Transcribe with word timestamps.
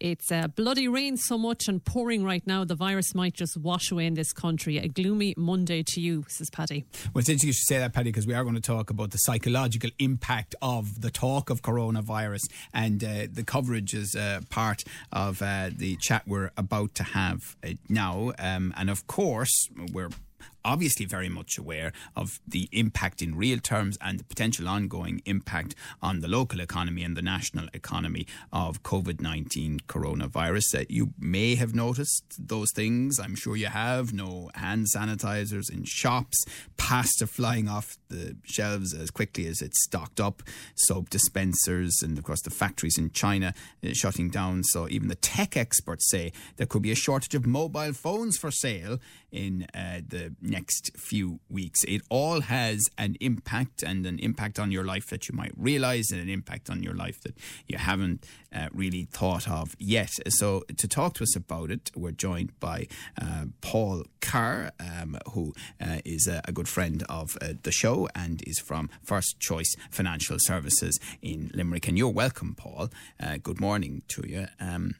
it's 0.00 0.30
uh, 0.30 0.48
bloody 0.48 0.88
rain 0.88 1.16
so 1.16 1.38
much 1.38 1.68
and 1.68 1.84
pouring 1.84 2.24
right 2.24 2.46
now. 2.46 2.64
The 2.64 2.74
virus 2.74 3.14
might 3.14 3.34
just 3.34 3.56
wash 3.56 3.90
away 3.90 4.06
in 4.06 4.14
this 4.14 4.32
country. 4.32 4.78
A 4.78 4.88
gloomy 4.88 5.34
Monday 5.36 5.82
to 5.82 6.00
you, 6.00 6.24
says 6.28 6.50
Paddy. 6.50 6.84
Well, 7.12 7.20
it's 7.20 7.28
interesting 7.28 7.48
you 7.48 7.52
should 7.52 7.66
say 7.66 7.78
that, 7.78 7.92
Paddy, 7.92 8.10
because 8.10 8.26
we 8.26 8.34
are 8.34 8.42
going 8.42 8.54
to 8.54 8.60
talk 8.60 8.90
about 8.90 9.10
the 9.10 9.18
psychological 9.18 9.90
impact 9.98 10.54
of 10.60 11.00
the 11.00 11.10
talk 11.10 11.50
of 11.50 11.62
coronavirus, 11.62 12.42
and 12.72 13.02
uh, 13.02 13.26
the 13.32 13.44
coverage 13.44 13.94
is 13.94 14.14
uh, 14.14 14.40
part 14.50 14.84
of 15.12 15.40
uh, 15.42 15.70
the 15.76 15.96
chat 16.00 16.22
we're 16.26 16.50
about 16.56 16.94
to 16.96 17.02
have 17.02 17.56
uh, 17.64 17.70
now. 17.88 18.32
Um, 18.38 18.74
and 18.76 18.90
of 18.90 19.06
course, 19.06 19.68
we're 19.92 20.10
obviously 20.64 21.06
very 21.06 21.28
much 21.28 21.58
aware 21.58 21.92
of 22.16 22.40
the 22.46 22.68
impact 22.72 23.22
in 23.22 23.34
real 23.34 23.58
terms 23.58 23.98
and 24.00 24.18
the 24.18 24.24
potential 24.24 24.68
ongoing 24.68 25.22
impact 25.26 25.74
on 26.02 26.20
the 26.20 26.28
local 26.28 26.60
economy 26.60 27.02
and 27.02 27.16
the 27.16 27.22
national 27.22 27.68
economy 27.72 28.26
of 28.52 28.82
COVID 28.82 29.20
19 29.20 29.80
coronavirus. 29.88 30.80
Uh, 30.80 30.84
you 30.88 31.12
may 31.18 31.54
have 31.54 31.74
noticed 31.74 32.24
those 32.38 32.72
things. 32.72 33.18
I'm 33.18 33.34
sure 33.34 33.56
you 33.56 33.66
have. 33.66 34.12
No 34.12 34.50
hand 34.54 34.86
sanitizers 34.94 35.70
in 35.70 35.84
shops, 35.84 36.44
pasta 36.76 37.26
flying 37.26 37.68
off 37.68 37.98
the 38.08 38.36
shelves 38.44 38.94
as 38.94 39.10
quickly 39.10 39.46
as 39.46 39.60
it's 39.60 39.82
stocked 39.84 40.20
up, 40.20 40.42
soap 40.74 41.10
dispensers, 41.10 42.00
and 42.02 42.16
of 42.16 42.24
course 42.24 42.42
the 42.42 42.50
factories 42.50 42.98
in 42.98 43.10
China 43.10 43.54
uh, 43.84 43.92
shutting 43.92 44.30
down. 44.30 44.62
So 44.64 44.88
even 44.88 45.08
the 45.08 45.14
tech 45.16 45.56
experts 45.56 46.08
say 46.10 46.32
there 46.56 46.66
could 46.66 46.82
be 46.82 46.92
a 46.92 46.96
shortage 46.96 47.34
of 47.34 47.46
mobile 47.46 47.92
phones 47.92 48.36
for 48.36 48.50
sale 48.50 48.98
in 49.30 49.66
uh, 49.74 50.00
the 50.06 50.34
next 50.54 50.96
few 50.96 51.40
weeks. 51.48 51.82
It 51.84 52.02
all 52.08 52.40
has 52.42 52.78
an 52.96 53.16
impact 53.20 53.82
and 53.82 54.06
an 54.06 54.18
impact 54.20 54.58
on 54.58 54.70
your 54.70 54.84
life 54.84 55.06
that 55.10 55.28
you 55.28 55.34
might 55.34 55.52
realize 55.56 56.12
and 56.12 56.20
an 56.20 56.28
impact 56.28 56.70
on 56.70 56.82
your 56.82 56.94
life 56.94 57.20
that 57.22 57.34
you 57.66 57.76
haven't 57.76 58.24
uh, 58.54 58.68
really 58.72 59.04
thought 59.10 59.48
of 59.48 59.74
yet. 59.78 60.12
So, 60.28 60.62
to 60.76 60.86
talk 60.86 61.14
to 61.14 61.24
us 61.24 61.34
about 61.34 61.70
it, 61.72 61.90
we're 61.96 62.12
joined 62.12 62.52
by 62.60 62.86
uh, 63.20 63.46
Paul 63.60 64.04
Carr, 64.20 64.70
um, 64.78 65.18
who 65.32 65.54
uh, 65.80 65.98
is 66.04 66.28
a, 66.28 66.40
a, 66.44 66.52
good 66.52 66.68
friend 66.68 67.02
of 67.08 67.36
uh, 67.42 67.54
the 67.62 67.72
show 67.72 68.08
and 68.14 68.42
is 68.46 68.60
from 68.60 68.90
First 69.02 69.40
Choice 69.40 69.74
Financial 69.90 70.36
Services 70.38 70.98
in 71.20 71.50
Limerick. 71.52 71.88
And 71.88 71.98
you're 71.98 72.18
welcome, 72.24 72.54
Paul. 72.54 72.90
Uh, 73.18 73.38
good 73.42 73.60
morning 73.60 74.02
to 74.08 74.22
you. 74.26 74.46
Um, 74.60 74.94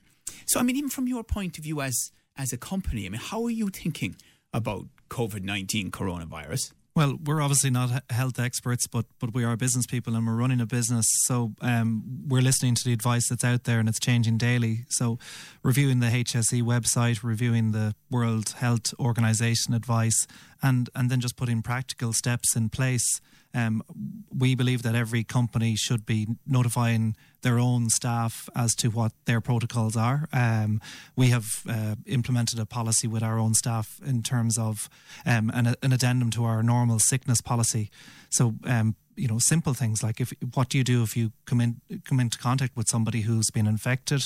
so, 0.47 0.59
I 0.59 0.65
mean, 0.65 0.77
even 0.77 0.91
from 0.91 1.07
your 1.07 1.23
point 1.23 1.59
of 1.59 1.65
view 1.65 1.81
as 1.81 2.11
as 2.37 2.53
a 2.53 2.57
company, 2.57 3.07
I 3.07 3.11
mean, 3.11 3.21
how 3.31 3.45
are 3.45 3.57
you 3.63 3.69
thinking 3.69 4.17
about 4.55 4.87
COVID 5.11 5.43
19 5.43 5.91
coronavirus? 5.91 6.73
Well, 6.97 7.19
we're 7.25 7.43
obviously 7.43 7.71
not 7.71 8.05
health 8.09 8.39
experts, 8.39 8.87
but 8.87 9.07
but 9.19 9.35
we 9.35 9.43
are 9.43 9.57
business 9.57 9.85
people 9.85 10.15
and 10.15 10.25
we're 10.25 10.37
running 10.37 10.61
a 10.61 10.67
business. 10.67 11.07
So 11.25 11.53
um, 11.61 12.05
we're 12.29 12.41
listening 12.41 12.77
to 12.77 12.85
the 12.85 12.93
advice 12.93 13.29
that's 13.29 13.43
out 13.43 13.65
there 13.65 13.81
and 13.81 13.89
it's 13.89 13.99
changing 13.99 14.39
daily. 14.39 14.85
So 14.91 15.19
reviewing 15.65 15.99
the 15.99 16.07
HSE 16.07 16.63
website, 16.63 17.25
reviewing 17.25 17.73
the 17.73 17.97
World 18.11 18.51
Health 18.59 18.95
Organization 19.01 19.75
advice, 19.75 20.29
and 20.65 20.89
and 20.95 21.11
then 21.11 21.21
just 21.21 21.37
putting 21.37 21.63
practical 21.63 22.13
steps 22.13 22.57
in 22.57 22.69
place. 22.71 23.21
Um, 23.57 23.85
we 24.37 24.57
believe 24.57 24.83
that 24.83 24.97
every 24.97 25.23
company 25.23 25.77
should 25.77 26.05
be 26.05 26.27
notifying 26.45 27.15
their 27.43 27.61
own 27.61 27.89
staff 27.89 28.49
as 28.57 28.75
to 28.77 28.89
what 28.89 29.13
their 29.27 29.41
protocols 29.41 29.97
are. 29.97 30.29
Um, 30.33 30.81
we 31.15 31.29
have 31.29 31.63
uh, 31.69 31.95
implemented 32.07 32.59
a 32.59 32.67
policy 32.67 33.07
with 33.07 33.23
our 33.23 33.39
own 33.39 33.55
staff 33.55 34.01
in 34.05 34.25
terms 34.25 34.59
of 34.59 34.89
um, 35.25 35.53
an, 35.55 35.77
an, 35.83 35.93
addendum 35.93 36.31
to 36.31 36.45
our 36.45 36.65
normal 36.65 36.99
sickness 36.99 37.41
policy. 37.41 37.91
So 38.29 38.55
um, 38.65 38.97
you 39.17 39.29
know 39.29 39.39
simple 39.39 39.75
things 39.75 40.03
like 40.03 40.21
if 40.21 40.33
what 40.55 40.69
do 40.69 40.79
you 40.79 40.85
do 40.85 41.03
if 41.03 41.17
you 41.17 41.33
come 41.45 41.61
in 41.61 41.81
come 42.05 42.21
into 42.21 42.39
contact 42.39 42.77
with 42.77 42.89
somebody 42.89 43.23
who's 43.23 43.51
been 43.51 43.67
infected 43.67 44.23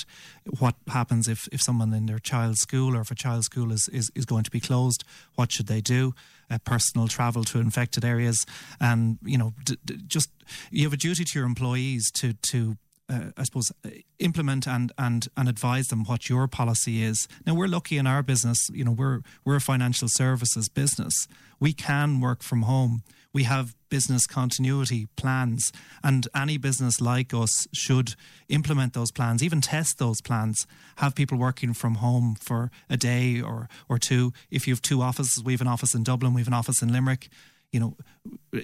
what 0.59 0.75
happens 0.89 1.29
if 1.29 1.49
if 1.53 1.61
someone 1.62 1.93
in 1.93 2.07
their 2.07 2.19
child's 2.19 2.61
school 2.61 2.97
or 2.97 3.01
if 3.01 3.11
a 3.11 3.15
child's 3.15 3.47
school 3.47 3.73
is 3.73 3.89
is, 3.93 4.11
is 4.15 4.25
going 4.25 4.45
to 4.45 4.51
be 4.51 4.61
closed 4.61 5.05
what 5.35 5.53
should 5.53 5.67
they 5.67 5.81
do 5.81 6.15
uh, 6.51 6.59
personal 6.65 7.09
travel 7.09 7.45
to 7.45 7.59
infected 7.59 8.05
areas 8.05 8.47
and 8.81 9.19
you 9.23 9.39
know 9.39 9.53
d- 9.65 9.79
d- 9.85 9.99
just 10.07 10.31
you 10.71 10.85
have 10.85 10.93
a 10.93 10.97
duty 10.97 11.25
to 11.25 11.39
your 11.39 11.47
employees 11.47 12.11
to 12.11 12.33
to 12.35 12.77
uh, 13.11 13.31
I 13.37 13.45
suppose, 13.45 13.73
implement 14.19 14.67
and 14.67 14.93
and 14.99 15.29
and 15.37 15.49
advise 15.49 15.89
them 15.89 16.05
what 16.05 16.29
your 16.29 16.47
policy 16.47 17.03
is. 17.03 17.27
Now 17.47 17.55
we're 17.55 17.69
lucky 17.69 17.97
in 17.97 18.07
our 18.07 18.23
business. 18.23 18.69
You 18.71 18.85
know, 18.85 18.93
we're 18.93 19.21
we're 19.45 19.57
a 19.57 19.61
financial 19.61 20.09
services 20.11 20.69
business. 20.69 21.27
We 21.59 21.73
can 21.73 22.21
work 22.21 22.43
from 22.43 22.63
home 22.63 23.03
we 23.33 23.44
have 23.44 23.75
business 23.89 24.27
continuity 24.27 25.06
plans, 25.16 25.72
and 26.03 26.27
any 26.34 26.59
business 26.59 27.00
like 27.00 27.33
us 27.34 27.66
should 27.72 28.15
implement 28.49 28.93
those 28.93 29.11
plans, 29.11 29.43
even 29.43 29.61
test 29.61 29.99
those 29.99 30.21
plans. 30.21 30.66
Have 30.97 31.15
people 31.15 31.38
working 31.38 31.75
from 31.75 31.97
home 31.97 32.37
for 32.41 32.71
a 32.88 32.97
day 32.97 33.41
or 33.41 33.69
or 33.88 33.99
two. 33.99 34.33
If 34.50 34.67
you 34.67 34.72
have 34.75 34.83
two 34.83 35.03
offices, 35.03 35.43
we 35.43 35.53
have 35.53 35.61
an 35.61 35.69
office 35.69 35.94
in 35.94 36.03
Dublin, 36.03 36.34
we 36.34 36.41
have 36.41 36.49
an 36.49 36.55
office 36.55 36.83
in 36.83 36.93
Limerick 36.93 37.28
you 37.73 37.81
know, 37.81 37.97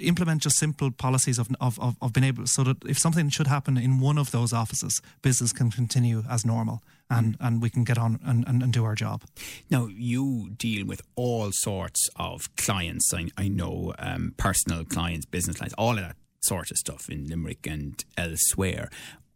implement 0.00 0.42
just 0.42 0.56
simple 0.56 0.90
policies 0.90 1.38
of, 1.38 1.48
of, 1.60 1.78
of, 1.78 1.96
of 2.00 2.12
being 2.12 2.24
able 2.24 2.46
so 2.46 2.64
that 2.64 2.76
if 2.86 2.98
something 2.98 3.28
should 3.28 3.46
happen 3.46 3.76
in 3.76 4.00
one 4.00 4.16
of 4.16 4.30
those 4.30 4.52
offices, 4.52 5.02
business 5.20 5.52
can 5.52 5.70
continue 5.70 6.24
as 6.30 6.44
normal 6.44 6.82
and, 7.10 7.38
mm. 7.38 7.46
and 7.46 7.60
we 7.60 7.68
can 7.68 7.84
get 7.84 7.98
on 7.98 8.18
and, 8.24 8.46
and, 8.48 8.62
and, 8.62 8.72
do 8.72 8.84
our 8.84 8.94
job. 8.94 9.22
Now, 9.70 9.86
you 9.86 10.50
deal 10.56 10.86
with 10.86 11.02
all 11.16 11.50
sorts 11.52 12.08
of 12.16 12.54
clients. 12.56 13.12
I, 13.12 13.28
I 13.36 13.48
know 13.48 13.92
um, 13.98 14.34
personal 14.38 14.84
clients, 14.84 15.26
business 15.26 15.58
clients, 15.58 15.74
all 15.76 15.98
of 15.98 16.04
that 16.04 16.16
sort 16.42 16.70
of 16.70 16.78
stuff 16.78 17.08
in 17.10 17.26
Limerick 17.28 17.66
and 17.66 18.02
elsewhere. 18.16 18.88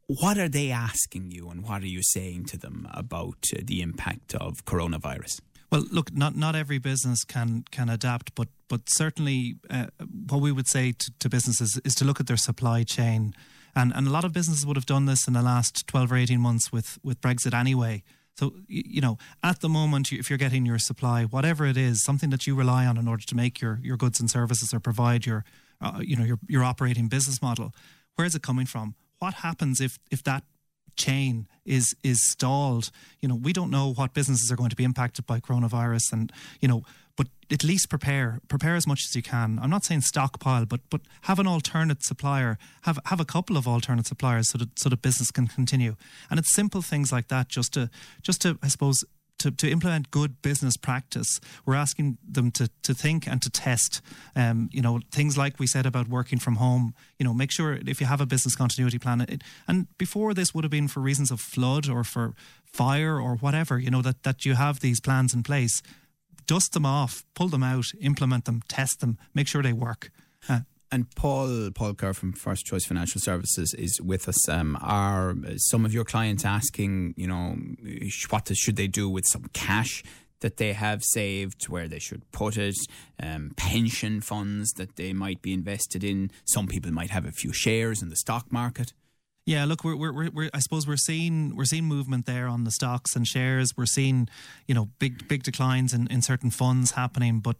What 0.06 0.38
are 0.38 0.48
they 0.48 0.70
asking 0.70 1.30
you 1.32 1.50
and 1.50 1.62
what 1.62 1.82
are 1.82 1.86
you 1.86 2.02
saying 2.02 2.46
to 2.46 2.56
them 2.56 2.88
about 2.92 3.44
uh, 3.54 3.60
the 3.62 3.82
impact 3.82 4.34
of 4.34 4.64
coronavirus? 4.64 5.40
Well, 5.70 5.84
look, 5.90 6.14
not 6.14 6.34
not 6.34 6.56
every 6.56 6.78
business 6.78 7.24
can 7.24 7.64
can 7.70 7.88
adapt, 7.88 8.34
but 8.34 8.48
but 8.68 8.88
certainly 8.88 9.56
uh, 9.70 9.86
what 10.28 10.40
we 10.40 10.52
would 10.52 10.68
say 10.68 10.92
to, 10.92 11.12
to, 11.18 11.28
businesses 11.28 11.80
is 11.84 11.94
to 11.96 12.04
look 12.04 12.20
at 12.20 12.26
their 12.26 12.38
supply 12.38 12.84
chain, 12.84 13.34
and 13.74 13.92
and 13.94 14.06
a 14.06 14.10
lot 14.10 14.24
of 14.24 14.32
businesses 14.32 14.64
would 14.64 14.76
have 14.76 14.86
done 14.86 15.04
this 15.06 15.26
in 15.26 15.34
the 15.34 15.42
last 15.42 15.86
twelve 15.86 16.10
or 16.10 16.16
eighteen 16.16 16.40
months 16.40 16.72
with 16.72 16.98
with 17.02 17.20
Brexit 17.20 17.52
anyway. 17.52 18.02
So 18.38 18.54
you 18.66 19.00
know, 19.00 19.18
at 19.42 19.60
the 19.60 19.68
moment, 19.68 20.12
if 20.12 20.30
you're 20.30 20.38
getting 20.38 20.64
your 20.64 20.78
supply, 20.78 21.24
whatever 21.24 21.66
it 21.66 21.76
is, 21.76 22.02
something 22.02 22.30
that 22.30 22.46
you 22.46 22.54
rely 22.54 22.86
on 22.86 22.96
in 22.96 23.06
order 23.06 23.24
to 23.26 23.34
make 23.34 23.60
your 23.60 23.78
your 23.82 23.98
goods 23.98 24.20
and 24.20 24.30
services 24.30 24.72
or 24.72 24.80
provide 24.80 25.26
your 25.26 25.44
uh, 25.82 26.00
you 26.00 26.16
know 26.16 26.24
your 26.24 26.38
your 26.48 26.64
operating 26.64 27.08
business 27.08 27.42
model, 27.42 27.74
where 28.14 28.26
is 28.26 28.34
it 28.34 28.42
coming 28.42 28.66
from? 28.66 28.94
What 29.18 29.34
happens 29.34 29.80
if 29.80 29.98
if 30.10 30.22
that 30.22 30.44
chain 30.98 31.46
is 31.64 31.94
is 32.02 32.18
stalled. 32.30 32.90
You 33.20 33.28
know, 33.28 33.36
we 33.36 33.52
don't 33.52 33.70
know 33.70 33.92
what 33.92 34.12
businesses 34.12 34.52
are 34.52 34.56
going 34.56 34.70
to 34.70 34.76
be 34.76 34.84
impacted 34.84 35.26
by 35.26 35.40
coronavirus, 35.40 36.12
and 36.12 36.32
you 36.60 36.68
know, 36.68 36.82
but 37.16 37.28
at 37.50 37.64
least 37.64 37.88
prepare 37.88 38.40
prepare 38.48 38.76
as 38.76 38.86
much 38.86 39.00
as 39.08 39.16
you 39.16 39.22
can. 39.22 39.58
I'm 39.62 39.70
not 39.70 39.84
saying 39.84 40.02
stockpile, 40.02 40.66
but 40.66 40.80
but 40.90 41.00
have 41.22 41.38
an 41.38 41.46
alternate 41.46 42.04
supplier, 42.04 42.58
have 42.82 42.98
have 43.06 43.20
a 43.20 43.24
couple 43.24 43.56
of 43.56 43.66
alternate 43.66 44.06
suppliers 44.06 44.50
so 44.50 44.58
that 44.58 44.78
so 44.78 44.88
that 44.88 45.00
business 45.00 45.30
can 45.30 45.46
continue. 45.46 45.96
And 46.30 46.38
it's 46.38 46.54
simple 46.54 46.82
things 46.82 47.12
like 47.12 47.28
that, 47.28 47.48
just 47.48 47.72
to 47.74 47.90
just 48.22 48.42
to 48.42 48.58
I 48.62 48.68
suppose 48.68 49.04
to, 49.38 49.50
to 49.50 49.70
implement 49.70 50.10
good 50.10 50.42
business 50.42 50.76
practice, 50.76 51.40
we're 51.64 51.74
asking 51.74 52.18
them 52.26 52.50
to, 52.52 52.68
to 52.82 52.94
think 52.94 53.26
and 53.26 53.40
to 53.42 53.50
test. 53.50 54.00
Um, 54.36 54.68
you 54.72 54.82
know, 54.82 55.00
things 55.10 55.38
like 55.38 55.58
we 55.58 55.66
said 55.66 55.86
about 55.86 56.08
working 56.08 56.38
from 56.38 56.56
home. 56.56 56.94
You 57.18 57.24
know, 57.24 57.34
make 57.34 57.50
sure 57.50 57.78
if 57.86 58.00
you 58.00 58.06
have 58.06 58.20
a 58.20 58.26
business 58.26 58.54
continuity 58.54 58.98
plan, 58.98 59.20
it, 59.22 59.42
and 59.66 59.86
before 59.98 60.34
this 60.34 60.54
would 60.54 60.64
have 60.64 60.70
been 60.70 60.88
for 60.88 61.00
reasons 61.00 61.30
of 61.30 61.40
flood 61.40 61.88
or 61.88 62.04
for 62.04 62.34
fire 62.64 63.20
or 63.20 63.36
whatever. 63.36 63.78
You 63.78 63.90
know 63.90 64.02
that 64.02 64.22
that 64.22 64.44
you 64.44 64.54
have 64.54 64.80
these 64.80 65.00
plans 65.00 65.34
in 65.34 65.42
place. 65.42 65.82
Dust 66.46 66.72
them 66.72 66.86
off, 66.86 67.24
pull 67.34 67.48
them 67.48 67.62
out, 67.62 67.86
implement 68.00 68.46
them, 68.46 68.62
test 68.68 69.00
them, 69.00 69.18
make 69.34 69.46
sure 69.46 69.62
they 69.62 69.72
work. 69.72 70.10
Uh, 70.48 70.60
and 70.90 71.10
Paul 71.14 71.70
Paul 71.74 71.94
Kerr 71.94 72.12
from 72.12 72.32
First 72.32 72.66
Choice 72.66 72.84
Financial 72.84 73.20
Services 73.20 73.74
is 73.74 74.00
with 74.00 74.28
us. 74.28 74.48
Um, 74.48 74.78
are 74.80 75.34
some 75.56 75.84
of 75.84 75.92
your 75.92 76.04
clients 76.04 76.44
asking, 76.44 77.14
you 77.16 77.26
know, 77.26 77.56
what 78.30 78.50
should 78.56 78.76
they 78.76 78.86
do 78.86 79.08
with 79.08 79.26
some 79.26 79.46
cash 79.52 80.02
that 80.40 80.56
they 80.56 80.72
have 80.72 81.02
saved, 81.02 81.68
where 81.68 81.88
they 81.88 81.98
should 81.98 82.30
put 82.30 82.56
it, 82.56 82.76
um, 83.20 83.52
pension 83.56 84.20
funds 84.20 84.70
that 84.72 84.96
they 84.96 85.12
might 85.12 85.42
be 85.42 85.52
invested 85.52 86.04
in. 86.04 86.30
Some 86.44 86.68
people 86.68 86.92
might 86.92 87.10
have 87.10 87.26
a 87.26 87.32
few 87.32 87.52
shares 87.52 88.02
in 88.02 88.08
the 88.08 88.16
stock 88.16 88.52
market. 88.52 88.92
Yeah, 89.46 89.64
look, 89.64 89.82
we're, 89.82 89.96
we're, 89.96 90.30
we're, 90.30 90.50
I 90.52 90.58
suppose 90.60 90.86
we're 90.86 90.98
seeing 90.98 91.56
we're 91.56 91.64
seeing 91.64 91.86
movement 91.86 92.26
there 92.26 92.48
on 92.48 92.64
the 92.64 92.70
stocks 92.70 93.16
and 93.16 93.26
shares. 93.26 93.76
We're 93.76 93.86
seeing, 93.86 94.28
you 94.66 94.74
know, 94.74 94.90
big 94.98 95.26
big 95.26 95.42
declines 95.42 95.94
in, 95.94 96.06
in 96.08 96.20
certain 96.20 96.50
funds 96.50 96.92
happening, 96.92 97.40
but 97.40 97.56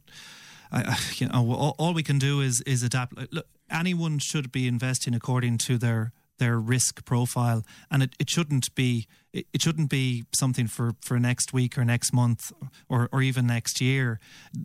I, 0.70 0.98
you 1.16 1.28
know, 1.28 1.52
all, 1.52 1.74
all, 1.78 1.94
we 1.94 2.02
can 2.02 2.18
do 2.18 2.40
is 2.40 2.60
is 2.62 2.82
adapt. 2.82 3.14
Look, 3.32 3.46
anyone 3.70 4.18
should 4.18 4.52
be 4.52 4.66
investing 4.66 5.14
according 5.14 5.58
to 5.58 5.78
their 5.78 6.12
their 6.38 6.58
risk 6.58 7.04
profile, 7.04 7.64
and 7.90 8.02
it, 8.02 8.14
it 8.18 8.30
shouldn't 8.30 8.74
be 8.74 9.06
it, 9.32 9.46
it 9.52 9.62
shouldn't 9.62 9.90
be 9.90 10.24
something 10.32 10.66
for, 10.66 10.92
for 11.02 11.18
next 11.18 11.52
week 11.52 11.76
or 11.76 11.84
next 11.84 12.12
month 12.12 12.52
or, 12.88 13.08
or 13.12 13.22
even 13.22 13.46
next 13.46 13.80
year. 13.80 14.20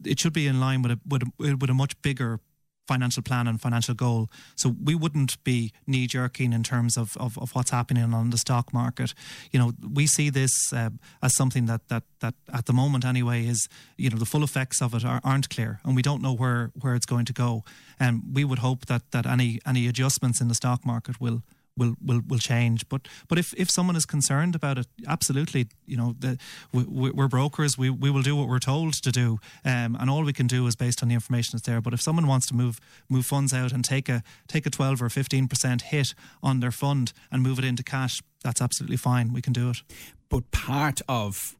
It 0.05 0.19
should 0.19 0.33
be 0.33 0.47
in 0.47 0.59
line 0.59 0.81
with 0.81 0.91
a, 0.91 0.99
with 1.07 1.23
a, 1.23 1.55
with 1.55 1.69
a 1.69 1.73
much 1.73 2.01
bigger 2.01 2.39
financial 2.87 3.23
plan 3.23 3.47
and 3.47 3.61
financial 3.61 3.93
goal. 3.93 4.29
So 4.55 4.75
we 4.83 4.95
wouldn't 4.95 5.41
be 5.43 5.71
knee 5.87 6.07
jerking 6.07 6.53
in 6.53 6.63
terms 6.63 6.97
of, 6.97 7.15
of, 7.17 7.37
of, 7.37 7.51
what's 7.55 7.71
happening 7.71 8.13
on 8.13 8.29
the 8.29 8.37
stock 8.37 8.73
market. 8.73 9.13
You 9.51 9.59
know, 9.59 9.71
we 9.93 10.05
see 10.07 10.29
this 10.29 10.51
uh, 10.73 10.89
as 11.21 11.35
something 11.35 11.65
that, 11.67 11.87
that, 11.87 12.03
that 12.19 12.35
at 12.53 12.65
the 12.65 12.73
moment 12.73 13.05
anyway 13.05 13.45
is, 13.45 13.69
you 13.97 14.09
know, 14.09 14.17
the 14.17 14.25
full 14.25 14.43
effects 14.43 14.81
of 14.81 14.93
it 14.93 15.05
are, 15.05 15.21
aren't 15.23 15.49
clear 15.49 15.79
and 15.83 15.95
we 15.95 16.01
don't 16.01 16.21
know 16.21 16.33
where, 16.33 16.71
where 16.79 16.95
it's 16.95 17.05
going 17.05 17.25
to 17.25 17.33
go. 17.33 17.63
And 17.99 18.23
we 18.33 18.43
would 18.43 18.59
hope 18.59 18.87
that, 18.87 19.11
that 19.11 19.25
any, 19.25 19.59
any 19.65 19.87
adjustments 19.87 20.41
in 20.41 20.47
the 20.49 20.55
stock 20.55 20.85
market 20.85 21.21
will, 21.21 21.43
will 21.77 21.95
will 22.03 22.21
will 22.27 22.39
change. 22.39 22.87
But 22.89 23.07
but 23.27 23.37
if, 23.37 23.53
if 23.57 23.69
someone 23.69 23.95
is 23.95 24.05
concerned 24.05 24.55
about 24.55 24.77
it, 24.77 24.87
absolutely, 25.07 25.67
you 25.85 25.97
know, 25.97 26.15
the, 26.19 26.37
we, 26.71 27.11
are 27.17 27.27
brokers. 27.27 27.77
We 27.77 27.89
we 27.89 28.09
will 28.09 28.21
do 28.21 28.35
what 28.35 28.47
we're 28.47 28.59
told 28.59 28.93
to 28.93 29.11
do, 29.11 29.39
um, 29.65 29.95
and 29.99 30.09
all 30.09 30.23
we 30.23 30.33
can 30.33 30.47
do 30.47 30.67
is 30.67 30.75
based 30.75 31.01
on 31.01 31.09
the 31.09 31.15
information 31.15 31.51
that's 31.53 31.65
there. 31.67 31.81
But 31.81 31.93
if 31.93 32.01
someone 32.01 32.27
wants 32.27 32.47
to 32.47 32.55
move 32.55 32.79
move 33.09 33.25
funds 33.25 33.53
out 33.53 33.71
and 33.71 33.83
take 33.83 34.09
a 34.09 34.23
take 34.47 34.65
a 34.65 34.69
twelve 34.69 35.01
or 35.01 35.09
fifteen 35.09 35.47
percent 35.47 35.83
hit 35.83 36.13
on 36.41 36.59
their 36.59 36.71
fund 36.71 37.13
and 37.31 37.41
move 37.41 37.59
it 37.59 37.65
into 37.65 37.83
cash, 37.83 38.21
that's 38.43 38.61
absolutely 38.61 38.97
fine. 38.97 39.33
We 39.33 39.41
can 39.41 39.53
do 39.53 39.69
it. 39.69 39.83
But 40.33 40.49
part 40.49 40.99
of 41.07 41.55